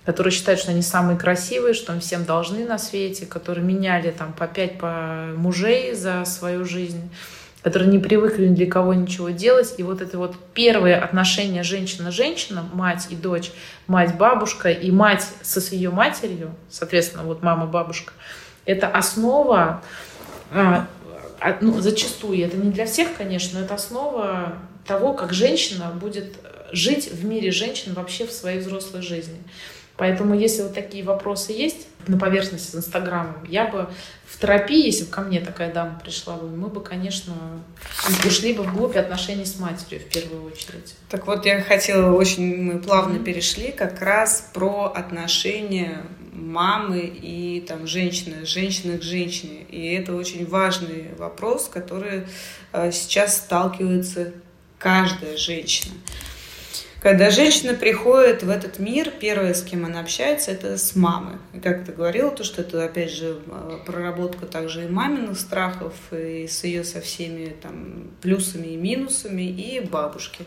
которые 0.06 0.32
считают, 0.32 0.62
что 0.62 0.72
они 0.72 0.82
самые 0.82 1.20
красивые, 1.20 1.74
что 1.74 1.94
им 1.94 2.00
всем 2.00 2.24
должны 2.24 2.66
на 2.66 2.78
свете, 2.78 3.26
которые 3.26 3.66
меняли 3.66 4.12
там 4.12 4.32
по 4.32 4.48
пять 4.48 4.80
по 4.80 5.34
мужей 5.36 5.94
за 5.94 6.24
свою 6.24 6.64
жизнь 6.64 7.10
которые 7.62 7.90
не 7.90 8.00
привыкли 8.00 8.48
ни 8.48 8.56
для 8.56 8.68
кого 8.68 8.94
ничего 8.94 9.30
делать. 9.30 9.76
И 9.78 9.84
вот 9.84 10.02
это 10.02 10.18
вот 10.18 10.36
первое 10.54 11.02
отношение 11.02 11.64
женщина-женщина, 11.64 12.66
мать 12.74 13.08
и 13.10 13.16
дочь, 13.16 13.52
мать-бабушка 13.88 14.70
и 14.70 14.92
мать 14.92 15.28
со 15.42 15.60
с 15.60 15.72
ее 15.72 15.90
матерью, 15.90 16.56
соответственно, 16.70 17.24
вот 17.24 17.42
мама-бабушка, 17.42 18.14
это 18.66 18.88
основа, 18.88 19.82
а, 20.52 20.88
а, 21.40 21.58
ну, 21.62 21.80
зачастую, 21.80 22.46
это 22.46 22.58
не 22.58 22.72
для 22.72 22.86
всех, 22.86 23.16
конечно, 23.18 23.60
но 23.60 23.66
это 23.66 23.76
основа 23.76 24.54
того, 24.86 25.14
как 25.14 25.34
женщина 25.34 25.92
будет 26.00 26.36
жить 26.72 27.12
в 27.12 27.26
мире 27.26 27.52
женщин 27.52 27.94
вообще 27.94 28.26
в 28.26 28.32
своей 28.32 28.60
взрослой 28.60 29.02
жизни. 29.02 29.42
Поэтому, 29.96 30.36
если 30.36 30.62
вот 30.62 30.74
такие 30.74 31.04
вопросы 31.04 31.52
есть 31.54 31.88
на 32.08 32.18
поверхности 32.18 32.72
с 32.72 32.76
Инстаграмом, 32.76 33.44
я 33.48 33.66
бы 33.68 33.90
в 34.26 34.40
терапии, 34.40 34.86
если 34.86 35.06
бы 35.06 35.12
ко 35.12 35.22
мне 35.22 35.40
такая 35.40 35.74
дама 35.74 36.00
пришла 36.04 36.36
бы, 36.36 36.50
мы 36.50 36.68
бы, 36.68 36.82
конечно, 36.82 37.34
ушли 38.26 38.54
бы 38.54 38.64
вглубь 38.64 38.96
отношений 38.96 39.46
с 39.46 39.58
матерью 39.58 40.02
в 40.02 40.10
первую 40.12 40.44
очередь. 40.46 40.96
Так 41.10 41.28
вот, 41.28 41.46
я 41.46 41.62
хотела, 41.62 42.14
очень 42.14 42.62
мы 42.62 42.80
плавно 42.80 43.18
mm-hmm. 43.18 43.24
перешли 43.24 43.72
как 43.72 44.02
раз 44.02 44.50
про 44.54 44.92
отношения 44.94 46.04
мамы 46.34 47.00
и 47.00 47.62
там 47.68 47.88
женщины, 47.88 48.46
женщины 48.46 48.98
к 48.98 49.04
женщине. 49.04 49.64
И 49.70 49.94
это 49.94 50.16
очень 50.16 50.46
важный 50.46 51.08
вопрос, 51.18 51.68
который 51.68 52.28
э, 52.74 52.92
сейчас 52.92 53.38
сталкивается 53.38 54.34
каждая 54.78 55.38
женщина. 55.38 55.96
Когда 57.08 57.30
женщина 57.30 57.74
приходит 57.74 58.44
в 58.44 58.50
этот 58.50 58.80
мир, 58.80 59.14
первое, 59.18 59.54
с 59.54 59.64
кем 59.64 59.86
она 59.86 60.02
общается, 60.02 60.52
это 60.52 60.78
с 60.78 60.94
мамой. 60.94 61.38
Как 61.64 61.86
ты 61.86 61.94
говорила, 61.94 62.32
то, 62.32 62.44
что 62.44 62.64
это, 62.64 62.84
опять 62.84 63.12
же, 63.12 63.40
э, 63.48 63.78
проработка 63.86 64.46
также 64.46 64.84
и 64.84 64.90
маминых 64.90 65.40
страхов, 65.40 65.94
и 66.12 66.48
с 66.48 66.66
ее 66.66 66.84
со 66.84 67.00
всеми 67.00 67.56
там 67.62 68.12
плюсами 68.22 68.68
и 68.68 68.76
минусами, 68.76 69.44
и 69.44 69.80
бабушки. 69.80 70.44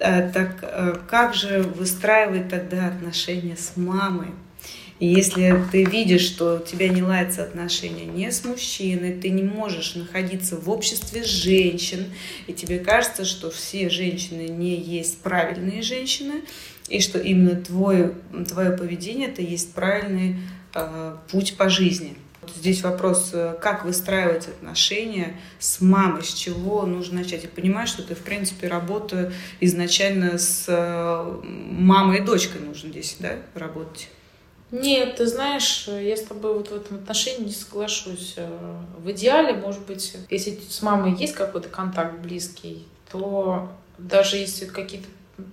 Э, 0.00 0.28
так 0.28 0.56
э, 0.62 0.96
как 1.08 1.34
же 1.34 1.62
выстраивать 1.62 2.48
тогда 2.48 2.88
отношения 2.88 3.56
с 3.56 3.76
мамой? 3.76 4.32
И 5.02 5.06
если 5.08 5.60
ты 5.72 5.82
видишь, 5.82 6.20
что 6.20 6.58
у 6.58 6.64
тебя 6.64 6.88
не 6.88 7.02
ладятся 7.02 7.42
отношения 7.42 8.04
не 8.04 8.30
с 8.30 8.44
мужчиной, 8.44 9.14
ты 9.14 9.30
не 9.30 9.42
можешь 9.42 9.96
находиться 9.96 10.56
в 10.56 10.70
обществе 10.70 11.24
женщин, 11.24 12.04
и 12.46 12.52
тебе 12.52 12.78
кажется, 12.78 13.24
что 13.24 13.50
все 13.50 13.90
женщины 13.90 14.42
не 14.42 14.76
есть 14.76 15.18
правильные 15.18 15.82
женщины, 15.82 16.44
и 16.88 17.00
что 17.00 17.18
именно 17.18 17.56
твое, 17.56 18.14
твое 18.48 18.70
поведение 18.76 19.26
это 19.26 19.42
есть 19.42 19.74
правильный 19.74 20.36
э, 20.72 21.16
путь 21.32 21.56
по 21.56 21.68
жизни. 21.68 22.16
Здесь 22.56 22.82
вопрос, 22.82 23.30
э, 23.32 23.56
как 23.60 23.84
выстраивать 23.84 24.46
отношения 24.46 25.34
с 25.58 25.80
мамой, 25.80 26.22
с 26.22 26.32
чего 26.32 26.86
нужно 26.86 27.22
начать. 27.22 27.42
Я 27.42 27.48
понимаю, 27.48 27.88
что 27.88 28.04
ты, 28.04 28.14
в 28.14 28.20
принципе, 28.20 28.68
работа 28.68 29.32
изначально 29.58 30.38
с 30.38 30.66
э, 30.68 31.40
мамой 31.44 32.18
и 32.18 32.20
дочкой 32.20 32.60
нужно 32.60 32.90
здесь, 32.90 33.16
да, 33.18 33.38
работать. 33.56 34.08
Нет, 34.72 35.16
ты 35.16 35.26
знаешь, 35.26 35.86
я 35.86 36.16
с 36.16 36.22
тобой 36.22 36.54
вот 36.54 36.68
в 36.68 36.74
этом 36.74 36.96
отношении 36.96 37.44
не 37.44 37.52
соглашусь. 37.52 38.36
В 38.96 39.10
идеале, 39.10 39.52
может 39.52 39.82
быть, 39.82 40.16
если 40.30 40.58
с 40.66 40.80
мамой 40.80 41.14
есть 41.14 41.34
какой-то 41.34 41.68
контакт 41.68 42.18
близкий, 42.20 42.86
то 43.10 43.70
даже 43.98 44.38
если 44.38 44.64
какие-то 44.64 45.08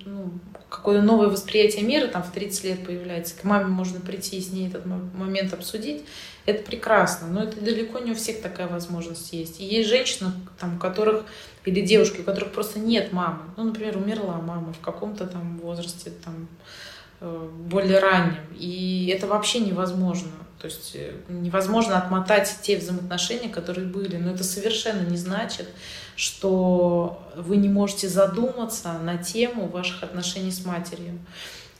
ну, 0.06 0.32
какое-то 0.70 1.04
новое 1.04 1.28
восприятие 1.28 1.84
мира 1.84 2.08
там 2.08 2.24
в 2.24 2.32
30 2.32 2.64
лет 2.64 2.86
появляется, 2.86 3.36
к 3.36 3.44
маме 3.44 3.66
можно 3.66 4.00
прийти 4.00 4.38
и 4.38 4.42
с 4.42 4.52
ней 4.52 4.68
этот 4.68 4.86
момент 4.86 5.54
обсудить, 5.54 6.06
это 6.46 6.64
прекрасно, 6.64 7.28
но 7.28 7.44
это 7.44 7.60
далеко 7.60 8.00
не 8.00 8.12
у 8.12 8.16
всех 8.16 8.42
такая 8.42 8.68
возможность 8.68 9.34
есть. 9.34 9.60
И 9.60 9.66
есть 9.66 9.90
женщины, 9.90 10.32
там, 10.60 10.76
у 10.76 10.80
которых, 10.80 11.26
или 11.66 11.82
девушки, 11.82 12.22
у 12.22 12.24
которых 12.24 12.54
просто 12.54 12.80
нет 12.80 13.12
мамы. 13.12 13.44
Ну, 13.58 13.66
например, 13.66 13.98
умерла 13.98 14.36
мама 14.36 14.72
в 14.72 14.80
каком-то 14.80 15.28
там 15.28 15.58
возрасте, 15.60 16.12
там, 16.24 16.48
Э, 16.60 16.99
более 17.22 18.00
ранним. 18.00 18.38
И 18.58 19.14
это 19.16 19.28
вообще 19.28 19.60
невозможно. 19.60 20.32
То 20.60 20.66
есть 20.66 20.92
э, 20.96 21.14
невозможно 21.30 21.98
отмотать 21.98 22.54
те 22.62 22.78
взаимоотношения, 22.78 23.50
которые 23.50 23.88
были. 23.88 24.18
Но 24.18 24.32
это 24.32 24.44
совершенно 24.44 25.08
не 25.08 25.18
значит, 25.18 25.70
что 26.16 27.32
вы 27.36 27.58
не 27.58 27.70
можете 27.70 28.10
задуматься 28.10 28.94
на 29.04 29.18
тему 29.18 29.68
ваших 29.68 30.04
отношений 30.04 30.52
с 30.52 30.66
матерью. 30.66 31.20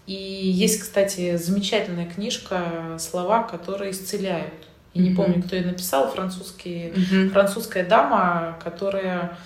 И 0.08 0.14
есть, 0.14 0.82
кстати, 0.82 1.38
замечательная 1.38 2.10
книжка 2.10 2.98
«Слова, 2.98 3.44
которые 3.44 3.92
исцеляют». 3.92 4.54
Я 4.94 5.04
не 5.04 5.16
помню, 5.16 5.44
кто 5.44 5.56
ее 5.56 5.66
написал, 5.66 6.10
французский, 6.10 6.88
mm-hmm. 6.88 7.30
французская 7.30 7.86
дама, 7.86 8.58
которая 8.64 9.38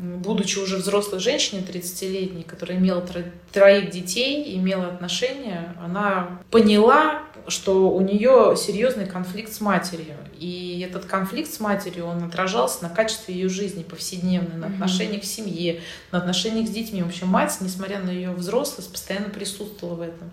будучи 0.00 0.58
уже 0.58 0.78
взрослой 0.78 1.20
женщиной, 1.20 1.62
30-летней, 1.62 2.42
которая 2.42 2.78
имела 2.78 3.04
троих 3.52 3.90
детей, 3.90 4.56
имела 4.56 4.86
отношения, 4.86 5.76
она 5.78 6.40
поняла, 6.50 7.22
что 7.48 7.90
у 7.90 8.00
нее 8.00 8.54
серьезный 8.56 9.06
конфликт 9.06 9.52
с 9.52 9.60
матерью. 9.60 10.16
И 10.38 10.84
этот 10.88 11.04
конфликт 11.04 11.52
с 11.52 11.60
матерью, 11.60 12.06
он 12.06 12.24
отражался 12.24 12.82
на 12.82 12.88
качестве 12.88 13.34
ее 13.34 13.50
жизни 13.50 13.82
повседневной, 13.82 14.56
на 14.56 14.68
отношениях 14.68 15.22
в 15.22 15.26
семье, 15.26 15.82
на 16.12 16.18
отношениях 16.18 16.68
с 16.68 16.70
детьми. 16.70 17.02
В 17.02 17.08
общем, 17.08 17.28
мать, 17.28 17.54
несмотря 17.60 17.98
на 17.98 18.10
ее 18.10 18.30
взрослость, 18.30 18.90
постоянно 18.90 19.28
присутствовала 19.28 19.96
в 19.96 20.00
этом. 20.00 20.30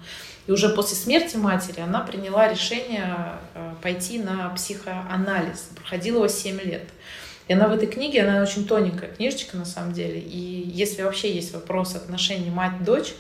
И 0.48 0.52
уже 0.52 0.70
после 0.70 0.96
смерти 0.96 1.36
матери 1.36 1.82
она 1.82 2.00
приняла 2.00 2.48
решение 2.48 3.38
э, 3.54 3.74
пойти 3.82 4.20
на 4.20 4.50
психоанализ. 4.52 5.72
Проходила 5.76 6.18
его 6.18 6.28
7 6.30 6.62
лет. 6.62 6.88
И 7.48 7.54
она 7.54 7.68
в 7.68 7.74
этой 7.74 7.88
книге, 7.88 8.24
она 8.24 8.42
очень 8.42 8.68
тоненькая 8.68 9.10
книжечка 9.10 9.58
на 9.58 9.66
самом 9.66 9.94
деле. 9.94 10.20
И 10.20 10.70
если 10.70 11.04
вообще 11.04 11.34
есть 11.34 11.54
вопрос 11.54 11.96
отношений 11.96 12.50
мать-дочь, 12.50 13.14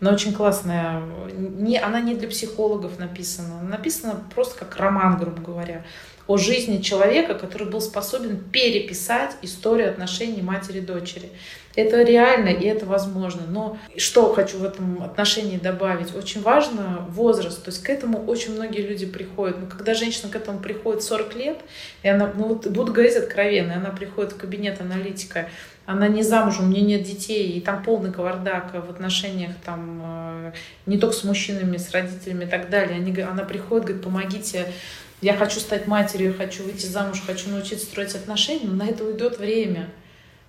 она 0.00 0.12
очень 0.12 0.32
классная. 0.32 1.02
Не, 1.32 1.78
она 1.78 2.00
не 2.00 2.14
для 2.14 2.28
психологов 2.28 2.98
написана. 2.98 3.60
Она 3.60 3.70
написана 3.70 4.20
просто 4.34 4.58
как 4.58 4.76
роман, 4.76 5.18
грубо 5.18 5.40
говоря, 5.40 5.84
о 6.26 6.36
жизни 6.36 6.80
человека, 6.80 7.34
который 7.34 7.68
был 7.68 7.80
способен 7.80 8.38
переписать 8.38 9.36
историю 9.42 9.90
отношений 9.90 10.42
матери-дочери. 10.42 11.30
Это 11.76 12.02
реально 12.02 12.48
и 12.48 12.64
это 12.66 12.86
возможно. 12.86 13.42
Но 13.48 13.78
что 13.96 14.32
хочу 14.32 14.58
в 14.58 14.64
этом 14.64 15.02
отношении 15.02 15.58
добавить? 15.58 16.14
Очень 16.14 16.42
важно 16.42 17.04
возраст. 17.08 17.62
То 17.64 17.70
есть 17.70 17.82
к 17.82 17.90
этому 17.90 18.24
очень 18.24 18.54
многие 18.54 18.82
люди 18.82 19.06
приходят. 19.06 19.60
Но 19.60 19.66
когда 19.66 19.94
женщина 19.94 20.30
к 20.30 20.36
этому 20.36 20.60
приходит 20.60 21.02
40 21.02 21.34
лет, 21.36 21.58
и 22.02 22.08
она, 22.08 22.32
ну 22.34 22.48
вот 22.48 22.66
буду 22.68 22.92
говорить 22.92 23.16
откровенно, 23.16 23.76
она 23.76 23.90
приходит 23.90 24.32
в 24.32 24.36
кабинет 24.36 24.80
аналитика, 24.80 25.48
она 25.86 26.08
не 26.08 26.22
замужем, 26.22 26.68
у 26.68 26.72
нее 26.72 26.82
нет 26.82 27.02
детей, 27.02 27.50
и 27.50 27.60
там 27.60 27.82
полный 27.82 28.10
кавардак 28.10 28.72
в 28.72 28.90
отношениях 28.90 29.50
там 29.64 30.00
э, 30.02 30.52
не 30.86 30.96
только 30.96 31.14
с 31.14 31.24
мужчинами, 31.24 31.76
с 31.76 31.90
родителями 31.90 32.44
и 32.44 32.48
так 32.48 32.70
далее. 32.70 32.96
Они, 32.96 33.20
она 33.20 33.44
приходит, 33.44 33.84
говорит, 33.84 34.04
помогите, 34.04 34.72
я 35.20 35.34
хочу 35.34 35.60
стать 35.60 35.86
матерью, 35.86 36.34
хочу 36.36 36.62
выйти 36.62 36.86
замуж, 36.86 37.22
хочу 37.26 37.50
научиться 37.50 37.84
строить 37.84 38.14
отношения, 38.14 38.64
но 38.64 38.84
на 38.84 38.88
это 38.88 39.04
уйдет 39.04 39.38
время. 39.38 39.90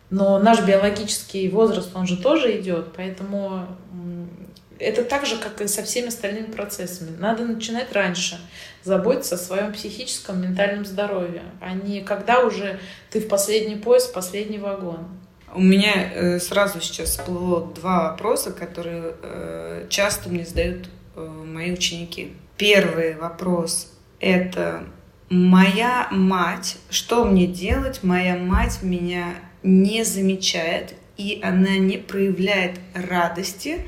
Но 0.10 0.40
наш 0.40 0.64
биологический 0.64 1.50
возраст, 1.50 1.96
он 1.96 2.08
же 2.08 2.18
тоже 2.18 2.60
идет, 2.60 2.94
поэтому 2.96 3.68
это 4.80 5.04
так 5.04 5.26
же, 5.26 5.38
как 5.38 5.62
и 5.62 5.68
со 5.68 5.84
всеми 5.84 6.08
остальными 6.08 6.52
процессами. 6.52 7.16
Надо 7.18 7.46
начинать 7.46 7.92
раньше, 7.94 8.40
заботиться 8.84 9.36
о 9.36 9.38
своем 9.38 9.74
психическом, 9.74 10.42
ментальном 10.42 10.86
здоровье, 10.86 11.44
а 11.62 11.74
не 11.74 12.02
когда 12.02 12.42
уже 12.42 12.80
ты 13.10 13.20
в 13.20 13.28
последний 13.28 13.76
поезд, 13.76 14.10
в 14.10 14.14
последний 14.14 14.60
вагон. 14.60 15.08
У 15.54 15.62
меня 15.62 16.12
э, 16.14 16.40
сразу 16.40 16.82
сейчас 16.82 17.12
всплыло 17.12 17.66
два 17.74 18.10
вопроса, 18.10 18.52
которые 18.52 19.16
э, 19.22 19.86
часто 19.90 20.30
мне 20.30 20.46
задают 20.46 20.90
э, 21.16 21.26
мои 21.26 21.72
ученики. 21.72 22.34
Первый 22.58 23.16
вопрос– 23.16 23.94
это 24.20 24.84
моя 25.30 26.10
мать, 26.12 26.78
что 26.90 27.24
мне 27.24 27.48
делать? 27.48 28.04
Моя 28.04 28.36
мать 28.38 28.80
меня 28.82 29.36
не 29.66 30.04
замечает, 30.04 30.94
и 31.18 31.40
она 31.44 31.78
не 31.78 31.98
проявляет 31.98 32.80
радости, 32.94 33.82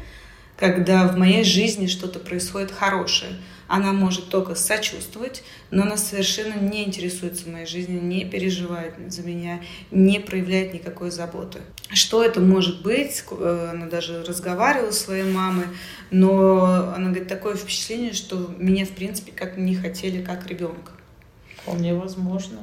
когда 0.57 1.07
в 1.07 1.17
моей 1.17 1.43
жизни 1.43 1.85
что-то 1.85 2.19
происходит 2.19 2.71
хорошее. 2.71 3.33
Она 3.67 3.91
может 3.91 4.29
только 4.29 4.55
сочувствовать, 4.55 5.43
но 5.71 5.83
она 5.83 5.97
совершенно 5.97 6.57
не 6.59 6.85
интересуется 6.85 7.49
моей 7.49 7.67
жизнью, 7.67 8.01
не 8.01 8.25
переживает 8.25 8.93
за 9.09 9.21
меня, 9.21 9.61
не 9.91 10.19
проявляет 10.19 10.73
никакой 10.73 11.11
заботы. 11.11 11.59
Что 11.93 12.23
это 12.23 12.39
может 12.39 12.81
быть? 12.81 13.23
Э, 13.29 13.71
она 13.73 13.87
даже 13.87 14.23
разговаривала 14.23 14.91
с 14.91 14.99
своей 14.99 15.29
мамой, 15.29 15.65
но 16.11 16.93
она 16.95 17.09
говорит, 17.09 17.27
такое 17.27 17.55
впечатление, 17.55 18.13
что 18.13 18.55
меня, 18.57 18.85
в 18.85 18.91
принципе, 18.91 19.33
как 19.33 19.57
не 19.57 19.75
хотели, 19.75 20.23
как 20.23 20.47
ребенка. 20.47 20.93
Вполне 21.61 21.93
возможно. 21.93 22.59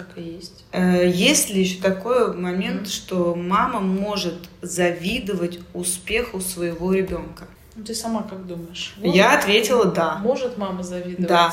Так 0.00 0.16
и 0.16 0.22
есть. 0.22 0.64
Э, 0.72 1.06
есть 1.06 1.50
ли 1.50 1.60
еще 1.60 1.82
такой 1.82 2.34
момент, 2.34 2.86
mm-hmm. 2.86 2.90
что 2.90 3.34
мама 3.34 3.80
может 3.80 4.48
завидовать 4.62 5.58
успеху 5.74 6.40
своего 6.40 6.94
ребенка? 6.94 7.46
Ну, 7.76 7.84
ты 7.84 7.94
сама 7.94 8.22
как 8.22 8.46
думаешь? 8.46 8.94
Может, 8.96 9.14
Я 9.14 9.38
ответила 9.38 9.84
да. 9.84 10.16
Может 10.16 10.56
мама 10.56 10.82
завидовать? 10.82 11.28
Да. 11.28 11.52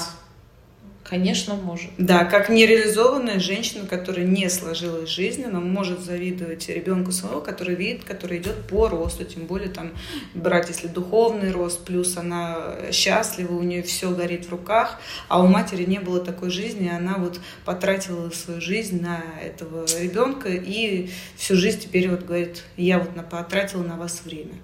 Конечно, 1.10 1.56
может. 1.56 1.92
Да, 1.98 2.26
как 2.26 2.50
нереализованная 2.50 3.40
женщина, 3.40 3.88
которая 3.88 4.26
не 4.26 4.50
сложилась 4.50 5.10
жизнь, 5.10 5.44
она 5.46 5.62
может 5.62 6.02
завидовать 6.02 6.68
ребенку 6.68 7.14
своего, 7.14 7.40
который 7.40 7.76
видит, 7.76 8.04
который 8.04 8.40
идет 8.40 8.68
по 8.68 8.90
росту, 8.90 9.24
тем 9.24 9.46
более 9.46 9.70
там 9.70 9.94
брать, 10.34 10.68
если 10.68 10.88
духовный 10.88 11.52
рост, 11.52 11.86
плюс 11.86 12.18
она 12.18 12.92
счастлива, 12.92 13.54
у 13.54 13.64
нее 13.64 13.84
все 13.84 14.12
горит 14.12 14.48
в 14.48 14.52
руках, 14.52 15.00
а 15.30 15.42
у 15.42 15.48
матери 15.48 15.86
не 15.86 16.00
было 16.00 16.20
такой 16.20 16.50
жизни, 16.50 16.90
она 16.90 17.16
вот 17.18 17.40
потратила 17.64 18.30
свою 18.32 18.60
жизнь 18.60 19.02
на 19.02 19.24
этого 19.42 19.86
ребенка 20.02 20.50
и 20.50 21.10
всю 21.38 21.56
жизнь 21.56 21.80
теперь 21.80 22.10
вот 22.10 22.26
говорит, 22.26 22.66
я 22.76 23.00
вот 23.00 23.12
потратила 23.30 23.84
на 23.84 23.96
вас 23.96 24.24
время. 24.26 24.56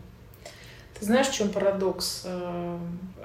Ты 1.00 1.06
знаешь, 1.06 1.28
в 1.28 1.34
чем 1.34 1.50
парадокс? 1.50 2.24
Э, 2.26 2.78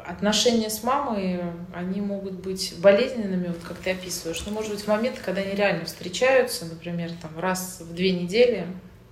отношения 0.06 0.70
с 0.70 0.82
мамой, 0.82 1.40
они 1.74 2.00
могут 2.00 2.34
быть 2.34 2.74
болезненными, 2.78 3.48
вот 3.48 3.62
как 3.62 3.76
ты 3.78 3.90
описываешь. 3.90 4.44
Но, 4.46 4.52
может 4.52 4.70
быть, 4.70 4.80
в 4.80 4.88
моменты, 4.88 5.20
когда 5.24 5.42
они 5.42 5.54
реально 5.54 5.84
встречаются, 5.84 6.64
например, 6.64 7.10
там 7.20 7.38
раз 7.38 7.78
в 7.80 7.94
две 7.94 8.12
недели, 8.12 8.66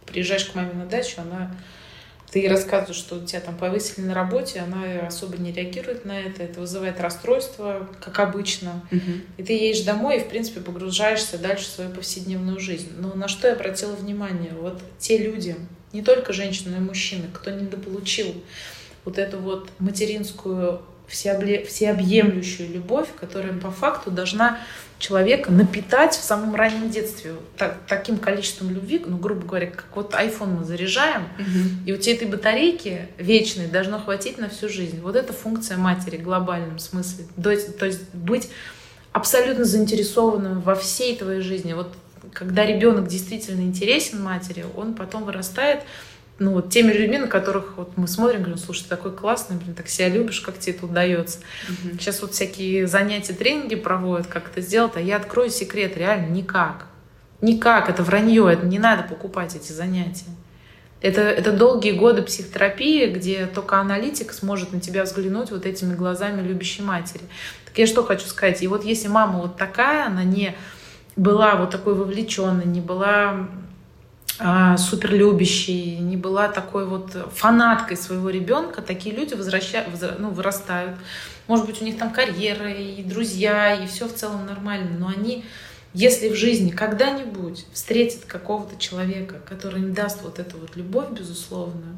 приезжаешь 0.06 0.46
к 0.46 0.54
маме 0.54 0.72
на 0.72 0.86
дачу, 0.86 1.20
она 1.20 1.54
ты 2.30 2.48
рассказываешь, 2.48 2.98
что 2.98 3.24
тебя 3.24 3.40
там 3.40 3.56
повысили 3.56 4.04
на 4.04 4.14
работе, 4.14 4.60
она 4.60 5.06
особо 5.06 5.36
не 5.36 5.52
реагирует 5.52 6.04
на 6.04 6.20
это, 6.20 6.42
это 6.42 6.60
вызывает 6.60 7.00
расстройство, 7.00 7.88
как 8.00 8.18
обычно. 8.18 8.84
Угу. 8.90 9.12
И 9.38 9.42
ты 9.42 9.52
едешь 9.52 9.84
домой 9.84 10.16
и, 10.16 10.20
в 10.20 10.28
принципе, 10.28 10.60
погружаешься 10.60 11.38
дальше 11.38 11.64
в 11.64 11.68
свою 11.68 11.90
повседневную 11.90 12.58
жизнь. 12.58 12.90
Но 12.98 13.14
на 13.14 13.28
что 13.28 13.48
я 13.48 13.54
обратила 13.54 13.92
внимание? 13.92 14.52
Вот 14.52 14.82
те 14.98 15.18
люди, 15.18 15.56
не 15.92 16.02
только 16.02 16.32
женщины, 16.32 16.72
но 16.72 16.76
и 16.78 16.80
мужчины, 16.80 17.24
кто 17.32 17.50
недополучил 17.50 18.34
вот 19.04 19.18
эту 19.18 19.38
вот 19.38 19.70
материнскую 19.78 20.82
всеобъемлющую 21.08 22.68
любовь, 22.72 23.08
которая 23.18 23.52
по 23.52 23.70
факту 23.70 24.10
должна 24.10 24.58
человека 24.98 25.52
напитать 25.52 26.14
в 26.14 26.22
самом 26.22 26.54
раннем 26.54 26.90
детстве 26.90 27.34
так, 27.56 27.78
таким 27.86 28.18
количеством 28.18 28.70
любви, 28.70 29.02
ну, 29.06 29.18
грубо 29.18 29.46
говоря, 29.46 29.66
как 29.66 29.86
вот 29.94 30.14
iPhone 30.14 30.58
мы 30.58 30.64
заряжаем, 30.64 31.24
угу. 31.38 31.86
и 31.86 31.92
у 31.92 31.96
тебя 31.96 32.16
этой 32.16 32.28
батарейки 32.28 33.08
вечной 33.18 33.66
должно 33.68 34.00
хватить 34.00 34.38
на 34.38 34.48
всю 34.48 34.68
жизнь. 34.68 35.00
Вот 35.00 35.14
это 35.14 35.32
функция 35.32 35.76
матери 35.76 36.16
в 36.16 36.22
глобальном 36.22 36.78
смысле. 36.78 37.26
То 37.42 37.50
есть, 37.50 37.78
то 37.78 37.86
есть 37.86 38.02
быть 38.14 38.48
абсолютно 39.12 39.64
заинтересованным 39.64 40.60
во 40.60 40.74
всей 40.74 41.16
твоей 41.16 41.40
жизни. 41.42 41.74
Вот 41.74 41.92
когда 42.36 42.66
ребенок 42.66 43.08
действительно 43.08 43.62
интересен 43.62 44.22
матери, 44.22 44.66
он 44.76 44.94
потом 44.94 45.24
вырастает 45.24 45.84
ну, 46.38 46.52
вот 46.52 46.68
теми 46.68 46.92
людьми, 46.92 47.16
на 47.16 47.28
которых 47.28 47.78
вот 47.78 47.96
мы 47.96 48.06
смотрим, 48.06 48.40
говорим, 48.40 48.58
слушай, 48.58 48.82
ты 48.82 48.90
такой 48.90 49.12
классный, 49.12 49.56
блин, 49.56 49.74
так 49.74 49.88
себя 49.88 50.10
любишь, 50.10 50.42
как 50.42 50.58
тебе 50.58 50.76
это 50.76 50.84
удается. 50.84 51.38
Угу. 51.66 51.94
Сейчас 51.98 52.20
вот 52.20 52.34
всякие 52.34 52.86
занятия, 52.86 53.32
тренинги 53.32 53.74
проводят, 53.74 54.26
как 54.26 54.50
это 54.50 54.60
сделать, 54.60 54.92
а 54.96 55.00
я 55.00 55.16
открою 55.16 55.48
секрет, 55.48 55.96
реально 55.96 56.26
никак. 56.26 56.88
Никак, 57.40 57.88
это 57.88 58.02
вранье, 58.02 58.52
это 58.52 58.66
не 58.66 58.78
надо 58.78 59.02
покупать 59.04 59.56
эти 59.56 59.72
занятия. 59.72 60.26
Это, 61.00 61.22
это 61.22 61.52
долгие 61.52 61.92
годы 61.92 62.20
психотерапии, 62.20 63.06
где 63.06 63.46
только 63.46 63.78
аналитик 63.78 64.34
сможет 64.34 64.72
на 64.72 64.80
тебя 64.80 65.04
взглянуть 65.04 65.50
вот 65.50 65.64
этими 65.64 65.94
глазами 65.94 66.46
любящей 66.46 66.82
матери. 66.82 67.22
Так 67.64 67.78
я 67.78 67.86
что 67.86 68.04
хочу 68.04 68.26
сказать, 68.26 68.62
и 68.62 68.68
вот 68.68 68.84
если 68.84 69.08
мама 69.08 69.40
вот 69.40 69.56
такая, 69.56 70.06
она 70.06 70.22
не 70.22 70.54
была 71.16 71.56
вот 71.56 71.70
такой 71.70 71.94
вовлеченной, 71.94 72.66
не 72.66 72.80
была 72.80 73.48
а, 74.38 74.76
суперлюбящей, 74.76 75.96
не 75.98 76.16
была 76.16 76.48
такой 76.48 76.84
вот 76.84 77.16
фанаткой 77.34 77.96
своего 77.96 78.28
ребенка, 78.28 78.82
такие 78.82 79.14
люди 79.14 79.32
возвращают, 79.34 79.88
ну, 80.18 80.30
вырастают. 80.30 80.96
Может 81.46 81.66
быть, 81.66 81.80
у 81.80 81.84
них 81.84 81.96
там 81.96 82.12
карьера 82.12 82.70
и 82.70 83.02
друзья, 83.02 83.74
и 83.74 83.86
все 83.86 84.08
в 84.08 84.14
целом 84.14 84.44
нормально, 84.44 84.98
но 84.98 85.08
они, 85.08 85.44
если 85.94 86.28
в 86.28 86.34
жизни 86.34 86.70
когда-нибудь 86.70 87.64
встретят 87.72 88.26
какого-то 88.26 88.78
человека, 88.78 89.36
который 89.48 89.80
им 89.80 89.94
даст 89.94 90.20
вот 90.22 90.38
эту 90.38 90.58
вот 90.58 90.76
любовь 90.76 91.08
безусловную, 91.12 91.96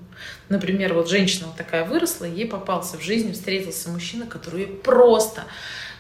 например, 0.49 0.95
вот 0.95 1.09
женщина 1.09 1.49
вот 1.49 1.57
такая 1.57 1.85
выросла, 1.85 2.27
ей 2.27 2.47
попался 2.47 2.99
в 2.99 3.03
жизни, 3.03 3.33
встретился 3.33 3.91
мужчина, 3.91 4.27
который 4.27 4.67
просто 4.67 5.43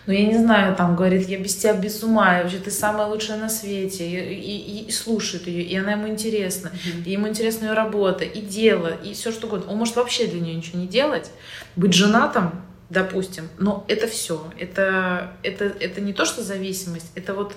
ну, 0.06 0.12
я 0.12 0.26
не 0.26 0.38
знаю, 0.38 0.74
там, 0.74 0.96
говорит, 0.96 1.28
я 1.28 1.38
без 1.38 1.56
тебя 1.56 1.74
без 1.74 2.02
ума, 2.02 2.40
и 2.40 2.42
вообще 2.42 2.58
ты 2.58 2.70
самая 2.70 3.06
лучшая 3.06 3.38
на 3.38 3.48
свете, 3.48 4.08
и, 4.08 4.34
и, 4.34 4.84
и 4.86 4.90
слушает 4.90 5.46
ее, 5.46 5.62
и 5.62 5.76
она 5.76 5.92
ему 5.92 6.08
интересна, 6.08 6.68
mm-hmm. 6.68 7.04
и 7.04 7.10
ему 7.10 7.28
интересна 7.28 7.66
ее 7.66 7.72
работа, 7.74 8.24
и 8.24 8.40
дело, 8.40 8.88
и 9.04 9.12
все 9.12 9.32
что 9.32 9.46
угодно. 9.46 9.70
Он 9.70 9.78
может 9.78 9.96
вообще 9.96 10.26
для 10.26 10.40
нее 10.40 10.54
ничего 10.54 10.78
не 10.78 10.86
делать, 10.86 11.30
быть 11.76 11.92
женатым, 11.92 12.52
допустим, 12.90 13.48
но 13.58 13.84
это 13.88 14.06
все, 14.06 14.50
это, 14.58 15.32
это, 15.42 15.64
это 15.64 16.00
не 16.00 16.12
то, 16.12 16.24
что 16.24 16.42
зависимость, 16.42 17.10
это 17.14 17.34
вот 17.34 17.54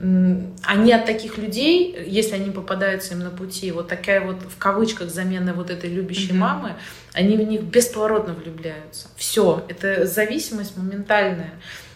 они 0.00 0.92
от 0.92 1.06
таких 1.06 1.38
людей, 1.38 1.96
если 2.06 2.34
они 2.34 2.50
попадаются 2.50 3.14
им 3.14 3.20
на 3.20 3.30
пути, 3.30 3.72
вот 3.72 3.88
такая 3.88 4.20
вот 4.20 4.36
в 4.42 4.56
кавычках 4.56 5.10
замена 5.10 5.54
вот 5.54 5.70
этой 5.70 5.90
любящей 5.90 6.30
mm-hmm. 6.30 6.36
мамы, 6.36 6.76
они 7.14 7.36
в 7.36 7.42
них 7.42 7.62
бесповоротно 7.62 8.34
влюбляются. 8.34 9.08
Все, 9.16 9.64
это 9.68 10.06
зависимость 10.06 10.76
моментальная. 10.76 11.52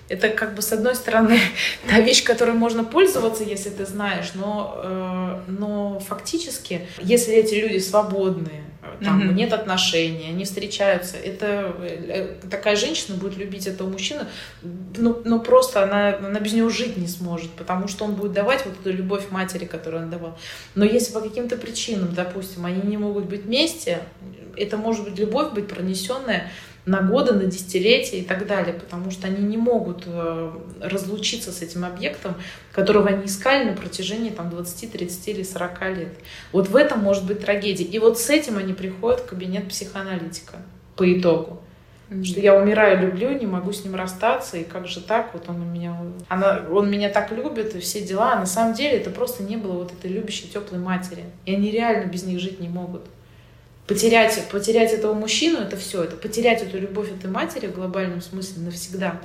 Это 0.09 0.31
как 0.31 0.57
бы 0.57 0.63
с 0.63 0.73
одной 0.73 0.97
стороны 0.97 1.39
та 1.89 2.01
вещь, 2.01 2.25
которой 2.25 2.55
можно 2.55 2.83
пользоваться, 2.83 3.45
если 3.45 3.71
ты 3.71 3.87
знаешь, 3.87 4.33
но, 4.35 4.81
э, 4.83 5.41
но 5.47 6.01
фактически, 6.01 6.89
если 7.01 7.35
эти 7.35 7.55
люди 7.55 7.79
свободные, 7.79 8.65
там 9.01 9.21
mm-hmm. 9.21 9.35
нет 9.35 9.53
отношений, 9.53 10.29
они 10.29 10.45
встречаются. 10.45 11.17
Это 11.17 11.75
э, 11.81 12.35
такая 12.51 12.75
женщина 12.75 13.17
будет 13.17 13.37
любить 13.37 13.67
этого 13.67 13.89
мужчину, 13.89 14.23
ну, 14.97 15.23
ну 15.25 15.41
просто 15.41 15.85
она, 15.85 16.17
она 16.17 16.41
без 16.41 16.53
него 16.53 16.69
жить 16.69 16.97
не 16.97 17.07
сможет, 17.07 17.51
потому 17.53 17.87
что 17.87 18.05
он 18.05 18.15
будет 18.15 18.33
давать 18.33 18.65
вот 18.67 18.75
эту 18.81 18.97
любовь 18.97 19.31
матери, 19.31 19.67
которую 19.67 20.05
он 20.05 20.11
давал. 20.11 20.37
Но 20.75 20.85
если 20.85 21.13
по 21.13 21.21
каким-то 21.21 21.57
причинам, 21.57 22.13
допустим, 22.15 22.67
они 22.67 22.83
не 22.83 22.97
могут 22.97 23.27
быть 23.27 23.45
вместе, 23.45 24.01
это 24.57 24.77
может 24.77 25.05
быть 25.05 25.19
любовь 25.19 25.53
быть 25.53 25.69
пронесенная 25.69 26.51
на 26.85 27.01
годы, 27.01 27.33
на 27.33 27.45
десятилетия 27.45 28.19
и 28.19 28.25
так 28.25 28.47
далее, 28.47 28.75
потому 28.75 29.11
что 29.11 29.29
они 29.29 29.45
не 29.45 29.57
могут 29.57 30.03
э, 30.07 30.53
разлучиться 30.81 31.53
с 31.53 31.63
этим 31.63 31.85
объектом, 31.85 32.35
которого 32.73 33.09
они 33.09 33.27
искали 33.27 33.71
на 33.71 33.77
протяжении 33.77 34.31
там, 34.31 34.51
20, 34.51 34.91
30 34.91 35.29
или 35.29 35.43
40 35.45 35.81
лет. 35.97 36.15
Вот 36.51 36.69
в 36.69 36.77
этом 36.77 37.01
может 37.01 37.25
быть 37.25 37.41
трагедия. 37.41 37.85
И 37.85 37.99
вот 38.01 38.19
с 38.19 38.31
этим 38.31 38.59
они 38.59 38.73
приходят 38.73 39.21
в 39.21 39.27
кабинет 39.27 39.69
психоаналитика 39.69 40.57
по 40.97 41.11
итогу. 41.13 41.63
Mm-hmm. 42.11 42.25
Что 42.25 42.41
я 42.41 42.57
умираю, 42.57 43.01
люблю, 43.01 43.31
не 43.31 43.47
могу 43.47 43.73
с 43.73 43.85
ним 43.85 43.95
расстаться, 43.95 44.57
и 44.59 44.65
как 44.65 44.89
же 44.89 45.01
так, 45.01 45.33
вот 45.35 45.49
он 45.49 45.63
у 45.63 45.65
меня, 45.65 45.97
она, 46.29 46.63
он 46.69 46.91
меня 46.91 47.11
так 47.11 47.31
любит, 47.31 47.77
и 47.77 47.79
все 47.79 48.03
дела. 48.03 48.33
А 48.33 48.41
на 48.41 48.47
самом 48.47 48.75
деле 48.75 48.99
это 48.99 49.11
просто 49.11 49.45
не 49.45 49.57
было 49.57 49.75
вот 49.75 49.93
этой 49.93 50.11
любящей, 50.11 50.49
теплой 50.49 50.81
матери. 50.81 51.25
И 51.47 51.55
они 51.55 51.71
реально 51.71 52.11
без 52.11 52.25
них 52.25 52.41
жить 52.41 52.59
не 52.59 52.69
могут 52.69 53.03
потерять, 53.87 54.49
потерять 54.51 54.93
этого 54.93 55.15
мужчину, 55.15 55.61
это 55.61 55.77
все, 55.77 56.05
это 56.05 56.17
потерять 56.17 56.63
эту 56.63 56.79
любовь 56.79 57.11
этой 57.11 57.31
матери 57.31 57.67
в 57.67 57.75
глобальном 57.75 58.21
смысле 58.21 58.63
навсегда. 58.63 59.21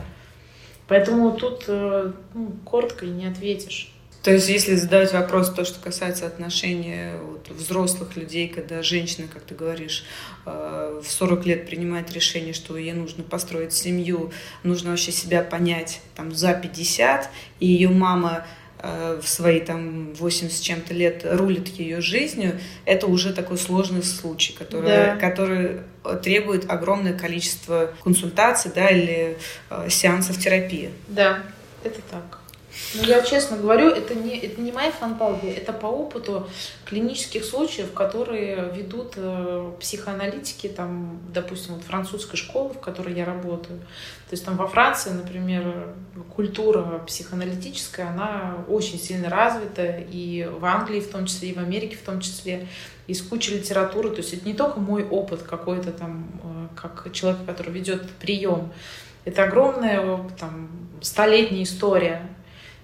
Поэтому 0.87 1.31
тут 1.31 1.65
э, 1.67 2.11
ну, 2.33 2.51
коротко 2.65 3.05
и 3.05 3.09
не 3.09 3.27
ответишь. 3.27 3.93
То 4.23 4.31
есть, 4.31 4.49
если 4.49 4.75
задать 4.75 5.13
вопрос, 5.13 5.53
то, 5.53 5.63
что 5.63 5.79
касается 5.79 6.25
отношений 6.25 7.17
вот, 7.21 7.49
взрослых 7.49 8.15
людей, 8.17 8.49
когда 8.49 8.81
женщина, 8.81 9.27
как 9.31 9.43
ты 9.43 9.53
говоришь, 9.53 10.05
э, 10.45 11.01
в 11.03 11.09
40 11.09 11.45
лет 11.45 11.65
принимает 11.67 12.11
решение, 12.11 12.53
что 12.53 12.77
ей 12.77 12.93
нужно 12.93 13.23
построить 13.23 13.73
семью, 13.73 14.31
нужно 14.63 14.91
вообще 14.91 15.11
себя 15.11 15.43
понять 15.43 16.01
там, 16.15 16.33
за 16.33 16.53
50, 16.53 17.29
и 17.59 17.67
ее 17.67 17.89
мама 17.89 18.45
Э, 18.45 18.56
в 18.81 19.27
свои 19.27 19.59
там 19.59 20.13
80 20.13 20.55
с 20.55 20.59
чем-то 20.59 20.93
лет 20.93 21.21
рулит 21.23 21.67
ее 21.67 22.01
жизнью, 22.01 22.59
это 22.85 23.07
уже 23.07 23.33
такой 23.33 23.57
сложный 23.57 24.03
случай, 24.03 24.53
который, 24.53 24.87
да. 24.87 25.15
который 25.15 25.79
требует 26.21 26.69
огромное 26.69 27.17
количество 27.17 27.91
консультаций 28.03 28.71
да, 28.73 28.89
или 28.89 29.37
э, 29.69 29.89
сеансов 29.89 30.37
терапии. 30.37 30.91
Да. 31.07 31.39
Это 31.83 32.01
так. 32.09 32.36
Ну, 32.95 33.03
я 33.03 33.21
честно 33.21 33.57
говорю, 33.57 33.89
это 33.89 34.15
не, 34.15 34.37
это 34.37 34.61
не 34.61 34.71
моя 34.71 34.91
фантазия, 34.91 35.51
это 35.51 35.73
по 35.73 35.87
опыту 35.87 36.47
клинических 36.85 37.43
случаев, 37.43 37.91
которые 37.93 38.71
ведут 38.73 39.13
э, 39.15 39.71
психоаналитики, 39.79 40.67
там, 40.67 41.19
допустим, 41.33 41.75
вот 41.75 41.83
французской 41.83 42.37
школы, 42.37 42.73
в 42.73 42.79
которой 42.79 43.15
я 43.15 43.25
работаю. 43.25 43.79
То 44.29 44.33
есть 44.33 44.45
там 44.45 44.57
во 44.57 44.67
Франции, 44.67 45.09
например, 45.09 45.95
культура 46.35 47.01
психоаналитическая, 47.05 48.09
она 48.09 48.57
очень 48.67 48.99
сильно 48.99 49.29
развита, 49.29 50.03
и 50.11 50.49
в 50.59 50.63
Англии 50.65 50.99
в 50.99 51.09
том 51.09 51.25
числе, 51.25 51.49
и 51.49 51.53
в 51.53 51.59
Америке 51.59 51.97
в 51.97 52.03
том 52.03 52.19
числе, 52.21 52.67
есть 53.07 53.27
куча 53.27 53.53
литературы. 53.53 54.09
То 54.11 54.17
есть 54.17 54.33
это 54.33 54.45
не 54.45 54.53
только 54.53 54.79
мой 54.79 55.05
опыт 55.07 55.43
какой-то 55.43 55.91
там, 55.91 56.27
э, 56.43 56.67
как 56.75 57.11
человек, 57.11 57.45
который 57.45 57.73
ведет 57.73 58.09
прием, 58.11 58.71
это 59.25 59.43
огромная 59.43 60.19
там, 60.39 60.69
столетняя 61.01 61.63
история 61.63 62.29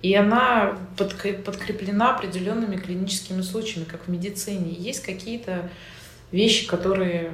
и 0.03 0.13
она 0.15 0.77
подкреплена 0.97 2.15
определенными 2.15 2.75
клиническими 2.75 3.41
случаями, 3.41 3.85
как 3.85 4.05
в 4.05 4.09
медицине. 4.09 4.73
есть 4.73 5.01
какие-то 5.01 5.69
вещи, 6.31 6.67
которые 6.67 7.31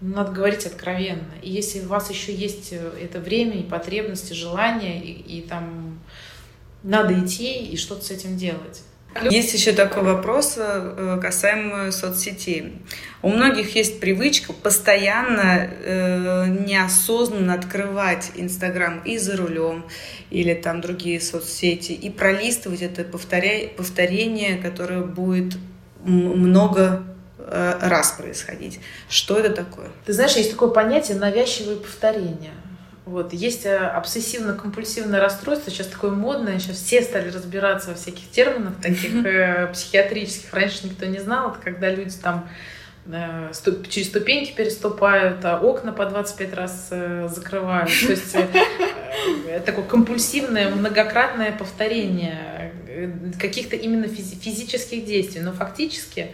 надо 0.00 0.32
говорить 0.32 0.64
откровенно. 0.64 1.28
И 1.42 1.50
если 1.50 1.80
у 1.80 1.88
вас 1.88 2.08
еще 2.08 2.34
есть 2.34 2.72
э, 2.72 2.92
это 2.98 3.20
время 3.20 3.58
и 3.58 3.62
потребности, 3.62 4.32
желание, 4.32 5.04
и, 5.04 5.38
и 5.38 5.42
там 5.42 5.98
надо 6.82 7.12
идти 7.22 7.66
и 7.66 7.76
что-то 7.76 8.04
с 8.04 8.10
этим 8.10 8.38
делать. 8.38 8.82
Есть 9.30 9.54
еще 9.54 9.72
такой 9.72 10.02
вопрос 10.02 10.54
э, 10.58 11.18
касаемо 11.20 11.90
соцсетей. 11.90 12.82
У 13.22 13.30
многих 13.30 13.74
есть 13.74 14.00
привычка 14.00 14.52
постоянно 14.52 15.68
э, 15.68 16.46
неосознанно 16.46 17.54
открывать 17.54 18.30
Инстаграм 18.36 19.00
и 19.04 19.18
за 19.18 19.36
рулем, 19.36 19.86
или 20.30 20.54
там 20.54 20.80
другие 20.80 21.20
соцсети, 21.20 21.92
и 21.92 22.10
пролистывать 22.10 22.82
это 22.82 23.02
повторя... 23.02 23.68
повторение, 23.76 24.56
которое 24.56 25.00
будет 25.00 25.56
много 26.04 27.02
э, 27.38 27.78
раз 27.80 28.12
происходить. 28.12 28.78
Что 29.08 29.38
это 29.38 29.50
такое? 29.50 29.88
Ты 30.04 30.12
знаешь, 30.12 30.36
есть 30.36 30.52
такое 30.52 30.68
понятие 30.68 31.16
навязчивые 31.16 31.78
повторения. 31.78 32.52
Вот. 33.08 33.32
Есть 33.32 33.64
э, 33.64 33.74
обсессивно-компульсивное 33.74 35.18
расстройство, 35.18 35.72
сейчас 35.72 35.86
такое 35.86 36.10
модное, 36.10 36.58
сейчас 36.58 36.76
все 36.76 37.00
стали 37.00 37.30
разбираться 37.30 37.88
во 37.88 37.94
всяких 37.94 38.30
терминах 38.30 38.74
таких 38.82 39.14
э, 39.24 39.68
психиатрических. 39.72 40.52
Раньше 40.52 40.80
никто 40.84 41.06
не 41.06 41.18
знал, 41.18 41.52
это 41.52 41.58
когда 41.58 41.88
люди 41.88 42.14
там 42.22 42.50
э, 43.06 43.50
через 43.88 44.08
ступеньки 44.08 44.52
переступают, 44.54 45.42
а 45.42 45.58
окна 45.58 45.92
по 45.92 46.04
25 46.04 46.54
раз 46.54 46.88
э, 46.90 47.28
закрывают. 47.34 47.88
То 47.88 48.10
есть 48.10 48.36
такое 49.64 49.84
компульсивное, 49.86 50.68
многократное 50.68 51.52
повторение 51.52 52.74
каких-то 53.40 53.74
именно 53.76 54.06
физических 54.06 55.06
действий. 55.06 55.40
Но 55.40 55.52
фактически 55.52 56.32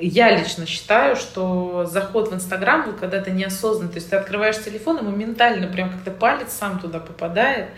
я 0.00 0.36
лично 0.36 0.66
считаю, 0.66 1.16
что 1.16 1.86
заход 1.86 2.30
в 2.30 2.34
Инстаграм, 2.34 2.84
вот 2.86 2.96
когда 2.96 3.20
ты 3.20 3.30
неосознанно, 3.30 3.90
то 3.90 3.96
есть 3.96 4.10
ты 4.10 4.16
открываешь 4.16 4.62
телефон, 4.62 4.98
и 4.98 5.02
моментально 5.02 5.66
прям 5.66 5.90
как-то 5.90 6.10
палец 6.10 6.52
сам 6.52 6.80
туда 6.80 7.00
попадает, 7.00 7.68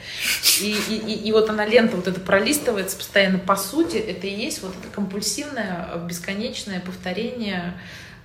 и, 0.61 0.76
и, 0.88 0.94
и, 0.94 1.29
и 1.29 1.33
вот 1.33 1.50
она 1.50 1.66
лента 1.66 1.96
вот 1.96 2.09
это 2.09 2.20
пролистывается 2.20 2.96
постоянно. 2.96 3.38
По 3.38 3.57
сути, 3.57 3.96
это 3.96 4.26
и 4.26 4.35
есть 4.35 4.62
вот 4.62 4.72
это 4.81 4.92
компульсивное, 4.92 5.88
бесконечное 6.07 6.81
повторение 6.81 7.74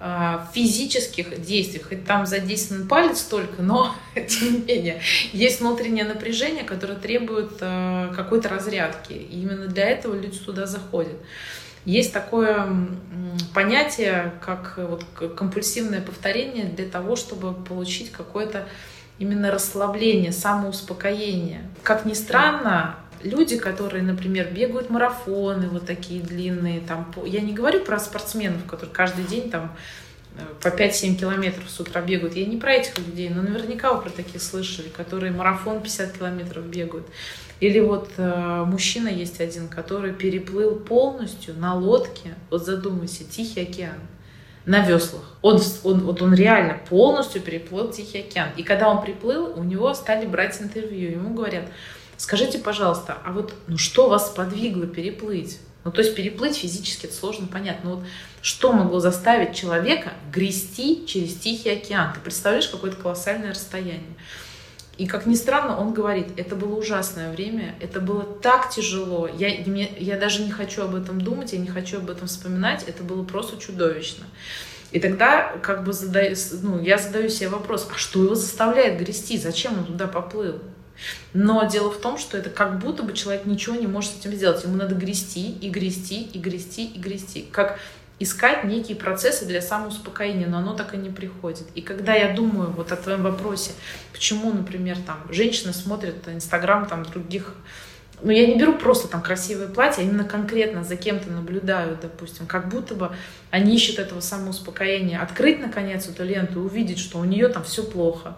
а, 0.03 0.47
физических 0.55 1.41
действий. 1.41 1.79
Хоть 1.79 2.05
там 2.05 2.25
задействован 2.25 2.87
палец 2.87 3.21
только, 3.21 3.61
но 3.61 3.93
тем 4.15 4.53
не 4.53 4.59
менее 4.59 5.01
есть 5.31 5.59
внутреннее 5.61 6.05
напряжение, 6.05 6.63
которое 6.63 6.95
требует 6.95 7.51
э, 7.61 8.11
какой-то 8.15 8.49
разрядки. 8.49 9.13
И 9.13 9.41
именно 9.41 9.67
для 9.67 9.87
этого 9.87 10.19
люди 10.19 10.39
туда 10.39 10.65
заходят. 10.65 11.17
Есть 11.85 12.13
такое 12.13 12.67
понятие, 13.53 14.33
как 14.41 14.77
вот 14.77 15.03
компульсивное 15.35 16.01
повторение 16.01 16.65
для 16.65 16.87
того, 16.87 17.15
чтобы 17.15 17.53
получить 17.53 18.11
какое-то 18.11 18.67
именно 19.17 19.51
расслабление, 19.51 20.31
самоуспокоение. 20.31 21.61
Как 21.83 22.05
ни 22.05 22.13
странно, 22.13 22.95
люди, 23.23 23.57
которые, 23.57 24.03
например, 24.03 24.51
бегают 24.51 24.89
марафоны 24.89 25.69
вот 25.69 25.85
такие 25.85 26.21
длинные, 26.21 26.81
там, 26.81 27.11
я 27.25 27.41
не 27.41 27.53
говорю 27.53 27.81
про 27.81 27.99
спортсменов, 27.99 28.65
которые 28.65 28.93
каждый 28.93 29.25
день 29.25 29.49
там 29.49 29.75
э, 30.35 30.41
по 30.61 30.69
5-7 30.69 31.15
километров 31.15 31.69
с 31.69 31.79
утра 31.79 32.01
бегают. 32.01 32.35
Я 32.35 32.45
не 32.45 32.57
про 32.57 32.73
этих 32.73 32.97
людей, 32.97 33.29
но 33.29 33.41
наверняка 33.41 33.93
вы 33.93 34.01
про 34.01 34.09
таких 34.09 34.41
слышали, 34.41 34.89
которые 34.89 35.31
марафон 35.31 35.81
50 35.81 36.17
километров 36.17 36.65
бегают. 36.65 37.05
Или 37.61 37.79
вот 37.79 38.09
э, 38.17 38.63
мужчина 38.65 39.07
есть 39.07 39.39
один, 39.39 39.67
который 39.67 40.13
переплыл 40.13 40.75
полностью 40.75 41.55
на 41.55 41.75
лодке, 41.75 42.33
вот 42.49 42.65
задумайся, 42.65 43.23
Тихий 43.23 43.61
океан, 43.61 43.99
на 44.65 44.83
веслах. 44.83 45.21
Он, 45.43 45.61
он, 45.83 45.99
вот 45.99 46.23
он 46.23 46.33
реально 46.33 46.79
полностью 46.89 47.39
переплыл 47.39 47.91
Тихий 47.91 48.21
океан. 48.21 48.49
И 48.57 48.63
когда 48.63 48.89
он 48.89 49.03
приплыл, 49.03 49.53
у 49.55 49.63
него 49.63 49.93
стали 49.93 50.25
брать 50.25 50.59
интервью. 50.59 51.11
Ему 51.11 51.35
говорят, 51.35 51.65
скажите, 52.17 52.57
пожалуйста, 52.57 53.19
а 53.23 53.31
вот 53.31 53.53
ну, 53.67 53.77
что 53.77 54.09
вас 54.09 54.31
подвигло 54.31 54.87
переплыть? 54.87 55.59
Ну, 55.83 55.91
то 55.91 56.01
есть 56.01 56.15
переплыть 56.15 56.57
физически 56.57 57.05
это 57.05 57.13
сложно, 57.13 57.45
понятно. 57.45 57.91
Но 57.91 57.95
вот 57.97 58.05
что 58.41 58.73
могло 58.73 58.99
заставить 58.99 59.55
человека 59.55 60.13
грести 60.33 61.05
через 61.05 61.35
Тихий 61.35 61.69
океан? 61.69 62.11
Ты 62.11 62.21
представляешь, 62.21 62.67
какое-то 62.67 62.97
колоссальное 62.97 63.51
расстояние. 63.51 64.15
И 65.01 65.07
как 65.07 65.25
ни 65.25 65.33
странно, 65.33 65.79
он 65.79 65.95
говорит, 65.95 66.27
это 66.37 66.55
было 66.55 66.75
ужасное 66.75 67.31
время, 67.31 67.73
это 67.81 67.99
было 67.99 68.21
так 68.21 68.69
тяжело, 68.69 69.27
я, 69.27 69.49
мне, 69.65 69.91
я 69.97 70.15
даже 70.15 70.43
не 70.43 70.51
хочу 70.51 70.83
об 70.83 70.93
этом 70.93 71.19
думать, 71.19 71.53
я 71.53 71.57
не 71.57 71.69
хочу 71.69 71.97
об 71.97 72.11
этом 72.11 72.27
вспоминать, 72.27 72.83
это 72.85 73.01
было 73.01 73.23
просто 73.23 73.59
чудовищно. 73.59 74.25
И 74.91 74.99
тогда 74.99 75.53
как 75.63 75.85
бы 75.85 75.93
задаю, 75.93 76.35
ну, 76.61 76.79
я 76.79 76.99
задаю 76.99 77.29
себе 77.29 77.49
вопрос, 77.49 77.89
а 77.91 77.97
что 77.97 78.23
его 78.23 78.35
заставляет 78.35 78.99
грести, 78.99 79.39
зачем 79.39 79.79
он 79.79 79.85
туда 79.85 80.05
поплыл? 80.05 80.59
Но 81.33 81.67
дело 81.67 81.89
в 81.89 81.97
том, 81.97 82.19
что 82.19 82.37
это 82.37 82.51
как 82.51 82.77
будто 82.77 83.01
бы 83.01 83.13
человек 83.13 83.47
ничего 83.47 83.75
не 83.75 83.87
может 83.87 84.11
с 84.11 84.19
этим 84.19 84.33
сделать. 84.33 84.63
Ему 84.63 84.75
надо 84.75 84.93
грести 84.93 85.51
и 85.53 85.71
грести 85.71 86.25
и 86.25 86.37
грести 86.37 86.85
и 86.85 86.99
грести. 86.99 87.47
Как 87.51 87.79
искать 88.21 88.63
некие 88.63 88.95
процессы 88.95 89.45
для 89.45 89.61
самоуспокоения, 89.61 90.47
но 90.47 90.59
оно 90.59 90.75
так 90.75 90.93
и 90.93 90.97
не 90.97 91.09
приходит. 91.09 91.65
И 91.75 91.81
когда 91.81 92.13
я 92.13 92.33
думаю 92.33 92.71
вот 92.71 92.91
о 92.91 92.95
твоем 92.95 93.23
вопросе, 93.23 93.71
почему, 94.11 94.51
например, 94.53 94.97
там 95.05 95.17
женщина 95.29 95.73
смотрит 95.73 96.27
Инстаграм 96.27 96.85
там 96.85 97.03
других 97.03 97.55
ну, 98.23 98.31
я 98.31 98.45
не 98.45 98.55
беру 98.55 98.73
просто 98.73 99.07
там 99.07 99.21
красивые 99.21 99.67
платья, 99.67 100.01
а 100.01 100.05
именно 100.05 100.23
конкретно 100.23 100.83
за 100.83 100.95
кем-то 100.95 101.31
наблюдаю, 101.31 101.97
допустим, 101.99 102.45
как 102.45 102.69
будто 102.69 102.93
бы 102.93 103.11
они 103.49 103.75
ищут 103.75 103.97
этого 103.97 104.19
самоуспокоения. 104.19 105.19
Открыть, 105.19 105.59
наконец, 105.59 106.07
эту 106.07 106.23
ленту 106.23 106.61
и 106.61 106.63
увидеть, 106.63 106.99
что 106.99 107.17
у 107.17 107.23
нее 107.23 107.47
там 107.47 107.63
все 107.63 107.83
плохо. 107.83 108.37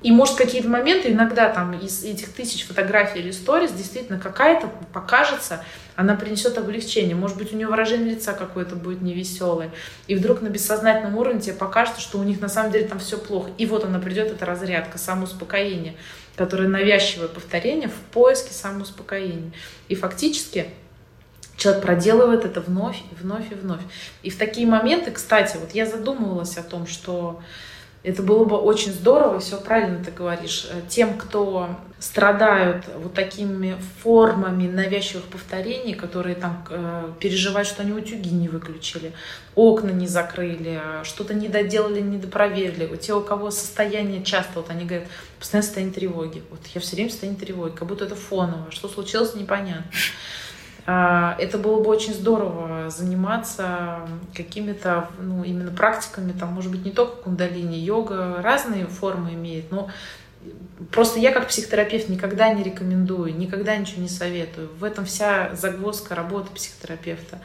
И, 0.00 0.12
может, 0.12 0.36
какие-то 0.36 0.68
моменты 0.68 1.10
иногда 1.10 1.48
там 1.48 1.72
из 1.76 2.04
этих 2.04 2.32
тысяч 2.32 2.64
фотографий 2.64 3.18
или 3.18 3.32
сториз 3.32 3.72
действительно 3.72 4.20
какая-то 4.20 4.70
покажется, 4.92 5.64
она 5.96 6.14
принесет 6.14 6.56
облегчение. 6.56 7.16
Может 7.16 7.36
быть, 7.36 7.52
у 7.52 7.56
нее 7.56 7.66
выражение 7.66 8.14
лица 8.14 8.32
какое-то 8.32 8.76
будет 8.76 9.02
невеселое. 9.02 9.70
И 10.06 10.14
вдруг 10.14 10.40
на 10.40 10.48
бессознательном 10.48 11.16
уровне 11.16 11.40
тебе 11.40 11.54
покажется, 11.54 12.00
что 12.00 12.18
у 12.18 12.22
них 12.22 12.40
на 12.40 12.48
самом 12.48 12.70
деле 12.70 12.86
там 12.86 13.00
все 13.00 13.18
плохо. 13.18 13.50
И 13.58 13.66
вот 13.66 13.84
она 13.84 13.98
придет, 13.98 14.30
эта 14.30 14.46
разрядка, 14.46 14.98
самоуспокоение, 14.98 15.96
которое 16.36 16.68
навязчивое 16.68 17.26
повторение 17.26 17.88
в 17.88 18.12
поиске 18.12 18.52
самоуспокоения. 18.52 19.50
И 19.88 19.96
фактически 19.96 20.68
человек 21.56 21.82
проделывает 21.82 22.44
это 22.44 22.60
вновь, 22.60 22.98
и 23.10 23.14
вновь 23.20 23.50
и 23.50 23.56
вновь. 23.56 23.82
И 24.22 24.30
в 24.30 24.38
такие 24.38 24.68
моменты, 24.68 25.10
кстати, 25.10 25.56
вот 25.56 25.72
я 25.72 25.86
задумывалась 25.86 26.56
о 26.56 26.62
том, 26.62 26.86
что 26.86 27.42
это 28.08 28.22
было 28.22 28.44
бы 28.44 28.56
очень 28.56 28.92
здорово, 28.92 29.38
все 29.38 29.60
правильно 29.60 30.02
ты 30.02 30.10
говоришь. 30.10 30.66
Э, 30.70 30.80
тем, 30.88 31.18
кто 31.18 31.68
страдают 31.98 32.84
вот 32.96 33.12
такими 33.12 33.76
формами 34.02 34.66
навязчивых 34.66 35.24
повторений, 35.24 35.94
которые 35.94 36.36
там 36.36 36.64
э, 36.70 37.12
переживают, 37.20 37.68
что 37.68 37.82
они 37.82 37.92
утюги 37.92 38.30
не 38.30 38.48
выключили, 38.48 39.12
окна 39.54 39.90
не 39.90 40.06
закрыли, 40.06 40.80
что-то 41.02 41.34
не 41.34 41.48
доделали, 41.48 42.00
не 42.00 42.16
допроверили. 42.16 42.86
У 42.86 42.96
те, 42.96 43.12
у 43.12 43.20
кого 43.20 43.50
состояние 43.50 44.24
часто, 44.24 44.52
вот 44.56 44.70
они 44.70 44.86
говорят, 44.86 45.08
постоянно 45.38 45.64
состояние 45.64 45.94
тревоги. 45.94 46.42
Вот 46.48 46.60
я 46.74 46.80
все 46.80 46.96
время 46.96 47.10
в 47.10 47.12
состоянии 47.12 47.38
тревоги, 47.38 47.72
как 47.72 47.86
будто 47.86 48.06
это 48.06 48.14
фоново. 48.14 48.70
Что 48.70 48.88
случилось, 48.88 49.34
непонятно. 49.34 49.84
А, 50.90 51.36
это 51.38 51.58
было 51.58 51.82
бы 51.82 51.90
очень 51.90 52.14
здорово 52.14 52.88
заниматься 52.88 54.08
какими-то, 54.34 55.10
ну, 55.20 55.44
именно 55.44 55.70
практиками, 55.70 56.32
там, 56.32 56.54
может 56.54 56.70
быть, 56.70 56.82
не 56.82 56.92
только 56.92 57.16
кундалини, 57.24 57.76
йога 57.78 58.40
разные 58.40 58.86
формы 58.86 59.34
имеет, 59.34 59.70
но 59.70 59.90
Просто 60.92 61.18
я 61.18 61.32
как 61.32 61.48
психотерапевт 61.48 62.08
никогда 62.08 62.50
не 62.54 62.62
рекомендую, 62.62 63.36
никогда 63.36 63.76
ничего 63.76 64.00
не 64.00 64.08
советую. 64.08 64.70
В 64.78 64.84
этом 64.84 65.04
вся 65.04 65.54
загвоздка 65.56 66.14
работы 66.14 66.50
психотерапевта. 66.54 67.40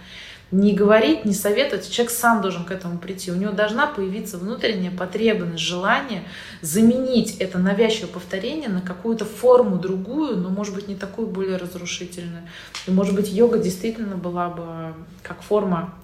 Не 0.53 0.73
говорить, 0.73 1.25
не 1.25 1.33
советовать, 1.33 1.89
человек 1.89 2.13
сам 2.13 2.43
должен 2.43 2.63
к 2.63 2.69
этому 2.69 2.99
прийти. 2.99 3.31
У 3.31 3.35
него 3.35 3.53
должна 3.53 3.87
появиться 3.87 4.37
внутренняя 4.37 4.95
потребность, 4.95 5.57
желание 5.57 6.25
заменить 6.61 7.37
это 7.37 7.57
навязчивое 7.57 8.13
повторение 8.13 8.69
на 8.69 8.81
какую-то 8.81 9.25
форму 9.25 9.77
другую, 9.77 10.37
но, 10.37 10.49
может 10.49 10.75
быть, 10.75 10.87
не 10.87 10.95
такую 10.95 11.27
более 11.27 11.57
разрушительную. 11.57 12.47
И, 12.85 12.91
может 12.91 13.15
быть, 13.15 13.33
йога 13.33 13.57
действительно 13.57 14.15
была 14.15 14.49
бы 14.49 14.93
как 15.23 15.41
форма 15.41 15.95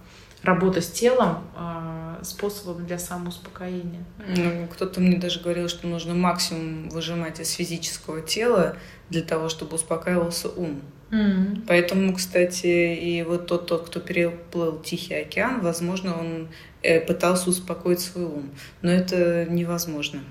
работы 0.41 0.81
с 0.81 0.89
телом 0.89 1.43
а, 1.55 2.19
способом 2.23 2.87
для 2.87 2.97
самоуспокоения. 2.97 4.03
Ну, 4.35 4.67
кто-то 4.73 4.99
мне 4.99 5.17
даже 5.17 5.41
говорил, 5.41 5.69
что 5.69 5.85
нужно 5.85 6.15
максимум 6.15 6.89
выжимать 6.89 7.39
из 7.39 7.51
физического 7.51 8.21
тела 8.21 8.77
для 9.11 9.21
того, 9.21 9.47
чтобы 9.47 9.75
успокаивался 9.75 10.49
ум. 10.49 10.81
Mm-hmm. 11.11 11.63
Поэтому, 11.67 12.13
кстати, 12.13 12.67
и 12.67 13.23
вот 13.23 13.47
тот, 13.47 13.67
тот, 13.67 13.87
кто 13.87 13.99
переплыл 13.99 14.79
Тихий 14.79 15.15
океан, 15.15 15.61
возможно, 15.61 16.19
он 16.19 16.47
э, 16.81 16.99
пытался 16.99 17.49
успокоить 17.49 17.99
свой 17.99 18.25
ум. 18.25 18.49
Но 18.81 18.91
это 18.91 19.45
невозможно. 19.45 20.21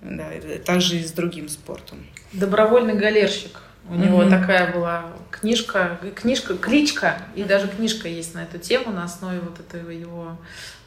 Да, 0.00 0.28
так 0.64 0.80
же 0.80 0.96
и 0.96 1.04
с 1.04 1.12
другим 1.12 1.48
спортом. 1.48 2.06
Добровольный 2.32 2.94
галерщик. 2.94 3.60
У 3.88 3.94
него 3.96 4.22
mm-hmm. 4.22 4.30
такая 4.30 4.72
была 4.72 5.04
книжка, 5.30 5.98
книжка, 6.14 6.56
кличка, 6.56 7.18
и 7.34 7.44
даже 7.44 7.68
книжка 7.68 8.08
есть 8.08 8.34
на 8.34 8.44
эту 8.44 8.58
тему 8.58 8.92
на 8.92 9.04
основе 9.04 9.40
вот 9.40 9.60
этого 9.60 9.90
его 9.90 10.38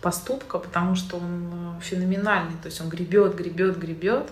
поступка, 0.01 0.57
потому 0.57 0.95
что 0.95 1.17
он 1.17 1.77
э, 1.77 1.81
феноменальный, 1.83 2.55
то 2.61 2.67
есть 2.67 2.81
он 2.81 2.89
гребет, 2.89 3.35
гребет, 3.35 3.77
гребет. 3.77 4.29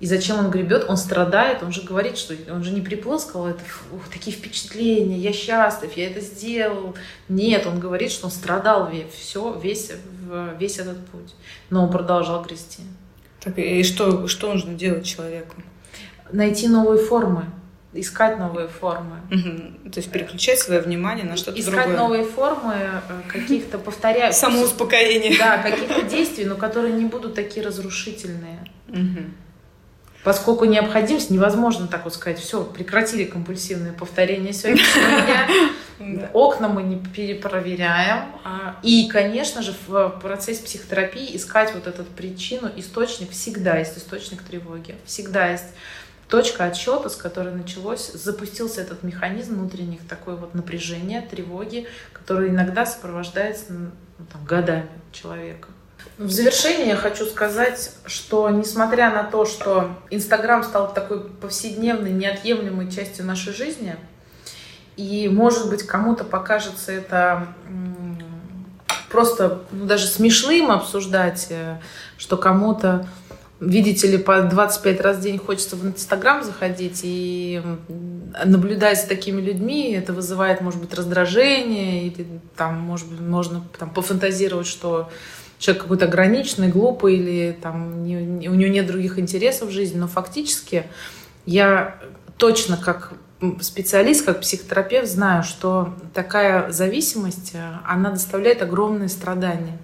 И 0.00 0.06
зачем 0.06 0.38
он 0.38 0.50
гребет? 0.50 0.84
Он 0.88 0.96
страдает, 0.96 1.62
он 1.62 1.72
же 1.72 1.82
говорит, 1.82 2.18
что 2.18 2.34
он 2.50 2.62
же 2.62 2.70
не 2.70 2.80
приплыл, 2.80 3.18
сказал, 3.18 3.48
это 3.48 3.60
ух, 3.92 4.08
такие 4.12 4.36
впечатления, 4.36 5.18
я 5.18 5.32
счастлив, 5.32 5.96
я 5.96 6.08
это 6.08 6.20
сделал. 6.20 6.94
Нет, 7.28 7.66
он 7.66 7.80
говорит, 7.80 8.12
что 8.12 8.26
он 8.26 8.30
страдал 8.30 8.88
весь, 8.90 9.12
все, 9.12 9.58
весь, 9.60 9.90
весь 10.58 10.78
этот 10.78 11.04
путь. 11.06 11.34
Но 11.70 11.82
он 11.82 11.90
продолжал 11.90 12.44
грести. 12.44 12.82
Так, 13.40 13.58
и 13.58 13.82
что, 13.82 14.28
что 14.28 14.52
нужно 14.52 14.74
делать 14.74 15.04
человеку? 15.04 15.56
Найти 16.30 16.68
новые 16.68 17.02
формы 17.04 17.46
искать 17.94 18.38
новые 18.38 18.68
формы. 18.68 19.16
Угу. 19.30 19.90
То 19.90 20.00
есть 20.00 20.10
переключать 20.10 20.58
свое 20.58 20.80
внимание 20.80 21.24
на 21.24 21.36
что-то 21.36 21.58
искать 21.58 21.74
другое. 21.74 21.86
Искать 21.86 21.98
новые 21.98 22.24
формы 22.24 22.74
э, 22.74 23.00
каких-то 23.28 23.78
повторяю. 23.78 24.32
Самоуспокоения. 24.34 25.38
Да, 25.38 25.58
каких-то 25.58 26.02
действий, 26.02 26.44
но 26.44 26.56
которые 26.56 26.92
не 26.92 27.06
будут 27.06 27.34
такие 27.34 27.64
разрушительные. 27.64 28.58
Угу. 28.88 29.24
Поскольку 30.28 30.66
необходимость, 30.66 31.30
невозможно 31.30 31.88
так 31.88 32.04
вот 32.04 32.12
сказать, 32.12 32.38
все, 32.38 32.62
прекратили 32.62 33.24
компульсивные 33.24 33.94
повторения 33.94 34.52
сегодняшнего 34.52 35.22
дня. 35.22 36.28
Окна 36.34 36.68
мы 36.68 36.82
не 36.82 37.02
перепроверяем. 37.02 38.26
А, 38.44 38.78
и, 38.82 39.08
конечно 39.08 39.62
же, 39.62 39.74
в 39.86 40.20
процессе 40.20 40.62
психотерапии 40.62 41.34
искать 41.34 41.72
вот 41.72 41.86
эту 41.86 42.04
причину, 42.04 42.70
источник 42.76 43.30
всегда 43.30 43.78
есть 43.78 43.96
источник 43.96 44.42
тревоги. 44.42 44.96
Всегда 45.06 45.48
есть 45.48 45.72
точка 46.28 46.66
отсчета, 46.66 47.08
с 47.08 47.16
которой 47.16 47.54
началось, 47.54 48.12
запустился 48.12 48.82
этот 48.82 49.02
механизм 49.04 49.54
внутренних 49.54 50.06
такой 50.06 50.36
вот 50.36 50.52
напряжения, 50.52 51.22
тревоги, 51.22 51.86
который 52.12 52.50
иногда 52.50 52.84
сопровождается 52.84 53.72
ну, 53.72 54.26
там, 54.30 54.44
годами 54.44 54.90
человека. 55.10 55.68
В 56.16 56.30
завершение 56.30 56.88
я 56.88 56.96
хочу 56.96 57.26
сказать, 57.26 57.92
что 58.06 58.48
несмотря 58.50 59.10
на 59.10 59.24
то, 59.24 59.44
что 59.44 59.90
Инстаграм 60.10 60.64
стал 60.64 60.92
такой 60.92 61.20
повседневной, 61.20 62.10
неотъемлемой 62.10 62.90
частью 62.90 63.24
нашей 63.24 63.52
жизни, 63.52 63.96
и, 64.96 65.28
может 65.28 65.70
быть, 65.70 65.84
кому-то 65.84 66.24
покажется 66.24 66.90
это 66.92 67.46
просто 69.10 69.62
ну, 69.70 69.86
даже 69.86 70.06
смешным 70.06 70.70
обсуждать, 70.70 71.46
э, 71.50 71.78
что 72.18 72.36
кому-то 72.36 73.06
видите 73.60 74.06
ли, 74.06 74.18
по 74.18 74.42
25 74.42 75.00
раз 75.00 75.16
в 75.16 75.20
день 75.20 75.38
хочется 75.38 75.76
в 75.76 75.86
Инстаграм 75.86 76.42
заходить 76.44 77.00
и 77.02 77.60
наблюдать 78.44 79.00
за 79.00 79.08
такими 79.08 79.40
людьми, 79.40 79.92
это 79.92 80.12
вызывает, 80.12 80.60
может 80.60 80.80
быть, 80.80 80.94
раздражение, 80.94 82.06
или 82.06 82.26
там, 82.56 82.78
может 82.78 83.08
быть, 83.08 83.20
можно 83.20 83.64
там, 83.78 83.90
пофантазировать, 83.90 84.66
что 84.66 85.10
человек 85.58 85.82
какой-то 85.82 86.06
ограниченный, 86.06 86.68
глупый, 86.68 87.16
или 87.16 87.58
там 87.60 88.04
не, 88.04 88.14
не, 88.14 88.48
у 88.48 88.54
него 88.54 88.72
нет 88.72 88.86
других 88.86 89.18
интересов 89.18 89.68
в 89.68 89.72
жизни, 89.72 89.98
но 89.98 90.08
фактически 90.08 90.84
я 91.46 91.98
точно 92.36 92.76
как 92.76 93.12
специалист, 93.60 94.24
как 94.24 94.40
психотерапевт 94.40 95.08
знаю, 95.08 95.42
что 95.42 95.94
такая 96.14 96.70
зависимость, 96.72 97.54
она 97.84 98.10
доставляет 98.10 98.62
огромные 98.62 99.08
страдания. 99.08 99.78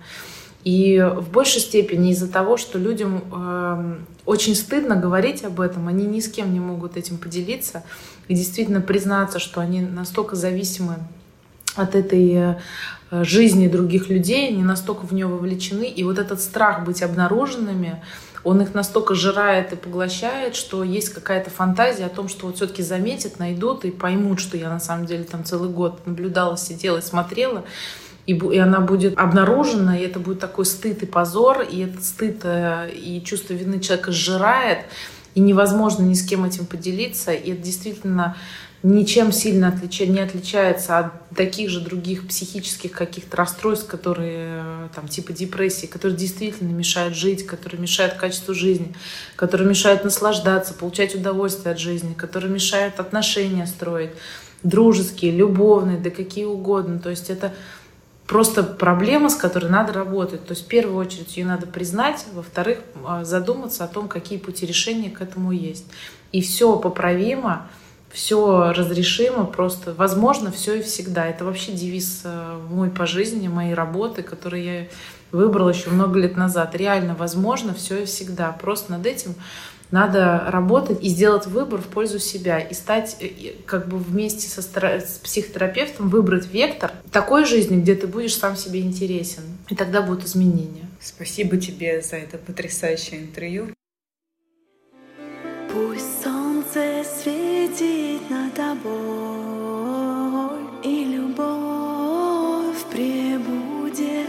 И 0.65 0.99
в 0.99 1.31
большей 1.31 1.61
степени 1.61 2.13
из-за 2.13 2.27
того, 2.27 2.57
что 2.57 2.79
людям 2.79 3.23
э, 3.31 3.97
очень 4.25 4.55
стыдно 4.55 4.97
говорить 4.97 5.45
об 5.45 5.61
этом, 5.61 5.89
они 5.89 6.07
ни 6.07 6.21
с 6.21 6.29
кем 6.29 6.55
не 6.55 6.61
могут 6.61 6.97
этим 6.97 7.19
поделиться 7.19 7.85
и 8.29 8.35
действительно 8.35 8.81
признаться, 8.81 9.39
что 9.39 9.61
они 9.61 9.83
настолько 9.83 10.37
зависимы 10.37 10.97
от 11.75 11.95
этой 11.95 12.33
э, 12.35 13.25
жизни 13.25 13.69
других 13.69 14.09
людей, 14.09 14.49
они 14.49 14.63
настолько 14.63 15.07
в 15.07 15.13
нее 15.13 15.27
вовлечены, 15.27 15.85
и 15.85 16.05
вот 16.05 16.19
этот 16.19 16.41
страх 16.41 16.85
быть 16.85 17.03
обнаруженными, 17.03 18.03
он 18.43 18.61
их 18.61 18.75
настолько 18.75 19.15
жирает 19.15 19.73
и 19.73 19.77
поглощает, 19.77 20.55
что 20.55 20.85
есть 20.85 21.09
какая-то 21.09 21.51
фантазия 21.51 22.07
о 22.07 22.11
том, 22.11 22.29
что 22.29 22.47
вот 22.47 22.57
все-таки 22.57 22.83
заметят, 22.83 23.39
найдут 23.39 23.85
и 23.87 23.91
поймут, 23.91 24.39
что 24.39 24.57
я 24.57 24.69
на 24.69 24.81
самом 24.81 25.07
деле 25.07 25.25
там 25.25 25.45
целый 25.45 25.71
год 25.71 26.07
наблюдала, 26.07 26.57
сидела 26.59 26.99
и 26.99 27.03
смотрела 27.03 27.65
и, 28.27 28.33
и 28.33 28.59
она 28.59 28.81
будет 28.81 29.19
обнаружена, 29.19 29.99
и 29.99 30.03
это 30.03 30.19
будет 30.19 30.41
такой 30.41 30.65
стыд 30.65 31.03
и 31.03 31.07
позор, 31.07 31.61
и 31.61 31.81
этот 31.81 32.05
стыд 32.05 32.41
э, 32.45 32.91
и 32.91 33.23
чувство 33.23 33.53
вины 33.53 33.81
человека 33.81 34.13
сжирает, 34.13 34.87
и 35.35 35.41
невозможно 35.41 36.03
ни 36.03 36.15
с 36.15 36.25
кем 36.25 36.45
этим 36.45 36.65
поделиться, 36.65 37.33
и 37.33 37.53
это 37.53 37.63
действительно 37.63 38.37
ничем 38.85 39.33
сильно 39.33 39.69
отлича, 39.69 40.05
не 40.05 40.21
отличается 40.21 40.99
от 40.99 41.29
таких 41.35 41.71
же 41.71 41.81
других 41.81 42.29
психических 42.29 42.93
каких-то 42.93 43.35
расстройств, 43.39 43.87
которые 43.87 44.63
э, 44.63 44.89
там 44.95 45.09
типа 45.09 45.33
депрессии, 45.33 45.87
которые 45.87 46.19
действительно 46.19 46.71
мешают 46.71 47.17
жить, 47.17 47.47
которые 47.47 47.81
мешают 47.81 48.15
качеству 48.15 48.55
жизни, 48.55 48.95
которые 49.37 49.67
мешают 49.67 50.05
наслаждаться, 50.05 50.75
получать 50.75 51.15
удовольствие 51.15 51.73
от 51.73 51.81
жизни, 51.81 52.13
которые 52.13 52.53
мешают 52.53 53.01
отношения 53.01 53.67
строить, 53.67 54.11
дружеские, 54.63 55.33
любовные, 55.33 55.97
да 55.97 56.11
какие 56.11 56.45
угодно. 56.45 56.99
То 56.99 57.09
есть 57.09 57.31
это 57.31 57.55
просто 58.27 58.63
проблема, 58.63 59.31
с 59.31 59.35
которой 59.35 59.71
надо 59.71 59.95
работать. 59.95 60.45
То 60.45 60.53
есть 60.53 60.67
в 60.67 60.69
первую 60.69 60.99
очередь 60.99 61.39
ее 61.39 61.47
надо 61.47 61.67
признать, 61.67 62.27
во-вторых, 62.35 62.81
а, 63.07 63.25
задуматься 63.25 63.85
о 63.85 63.89
том, 63.89 64.09
какие 64.09 64.39
пути 64.39 64.67
решения 64.67 65.09
к 65.09 65.23
этому 65.23 65.53
есть. 65.53 65.87
И 66.33 66.43
все 66.43 66.77
поправимо, 66.79 67.67
все 68.15 68.73
разрешимо, 68.73 69.45
просто 69.45 69.93
возможно 69.93 70.53
все 70.53 70.77
и 70.77 70.83
всегда. 70.83 71.27
Это 71.27 71.45
вообще 71.45 71.73
девиз 71.73 72.23
а, 72.25 72.65
мой 72.71 72.89
по 72.89 73.07
жизни, 73.07 73.49
моей 73.49 73.75
работы, 73.75 74.23
который 74.23 74.65
я 74.65 74.87
выбрала 75.33 75.71
еще 75.71 75.91
много 75.91 76.21
лет 76.21 76.37
назад. 76.37 76.77
Реально 76.77 77.17
возможно 77.17 77.75
все 77.75 78.03
и 78.03 78.05
всегда. 78.05 78.53
Просто 78.53 78.93
над 78.93 79.05
этим 79.05 79.35
надо 79.91 80.45
работать 80.47 81.03
и 81.03 81.09
сделать 81.09 81.47
выбор 81.47 81.81
в 81.81 81.89
пользу 81.89 82.21
себя 82.21 82.61
и 82.61 82.73
стать 82.73 83.17
э, 83.21 83.55
как 83.67 83.89
бы 83.89 83.99
вместе 83.99 84.49
со 84.49 84.63
с 84.63 85.19
психотерапевтом 85.23 86.09
выбрать 86.09 86.47
вектор 86.47 86.93
такой 87.11 87.45
жизни, 87.45 87.81
где 87.81 87.97
ты 87.97 88.07
будешь 88.07 88.37
сам 88.37 88.57
себе 88.57 88.81
интересен. 88.81 89.43
И 89.69 89.75
тогда 89.75 90.03
будут 90.03 90.25
изменения. 90.25 90.89
Спасибо 91.01 91.57
тебе 91.57 92.01
за 92.01 92.17
это 92.17 92.39
потрясающее 92.39 93.21
интервью. 93.21 93.71
Пусть 95.73 96.23
солнце 96.23 96.44
светит 97.25 98.29
над 98.29 98.53
тобой, 98.55 98.93
и 100.83 101.05
любовь 101.05 102.85
пребудет. 102.91 104.29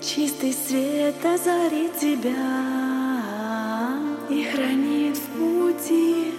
Чистый 0.00 0.54
свет 0.54 1.22
озарит 1.22 1.98
тебя 1.98 2.32
и 4.30 4.42
хранит 4.44 5.18
в 5.18 5.26
пути. 5.38 6.32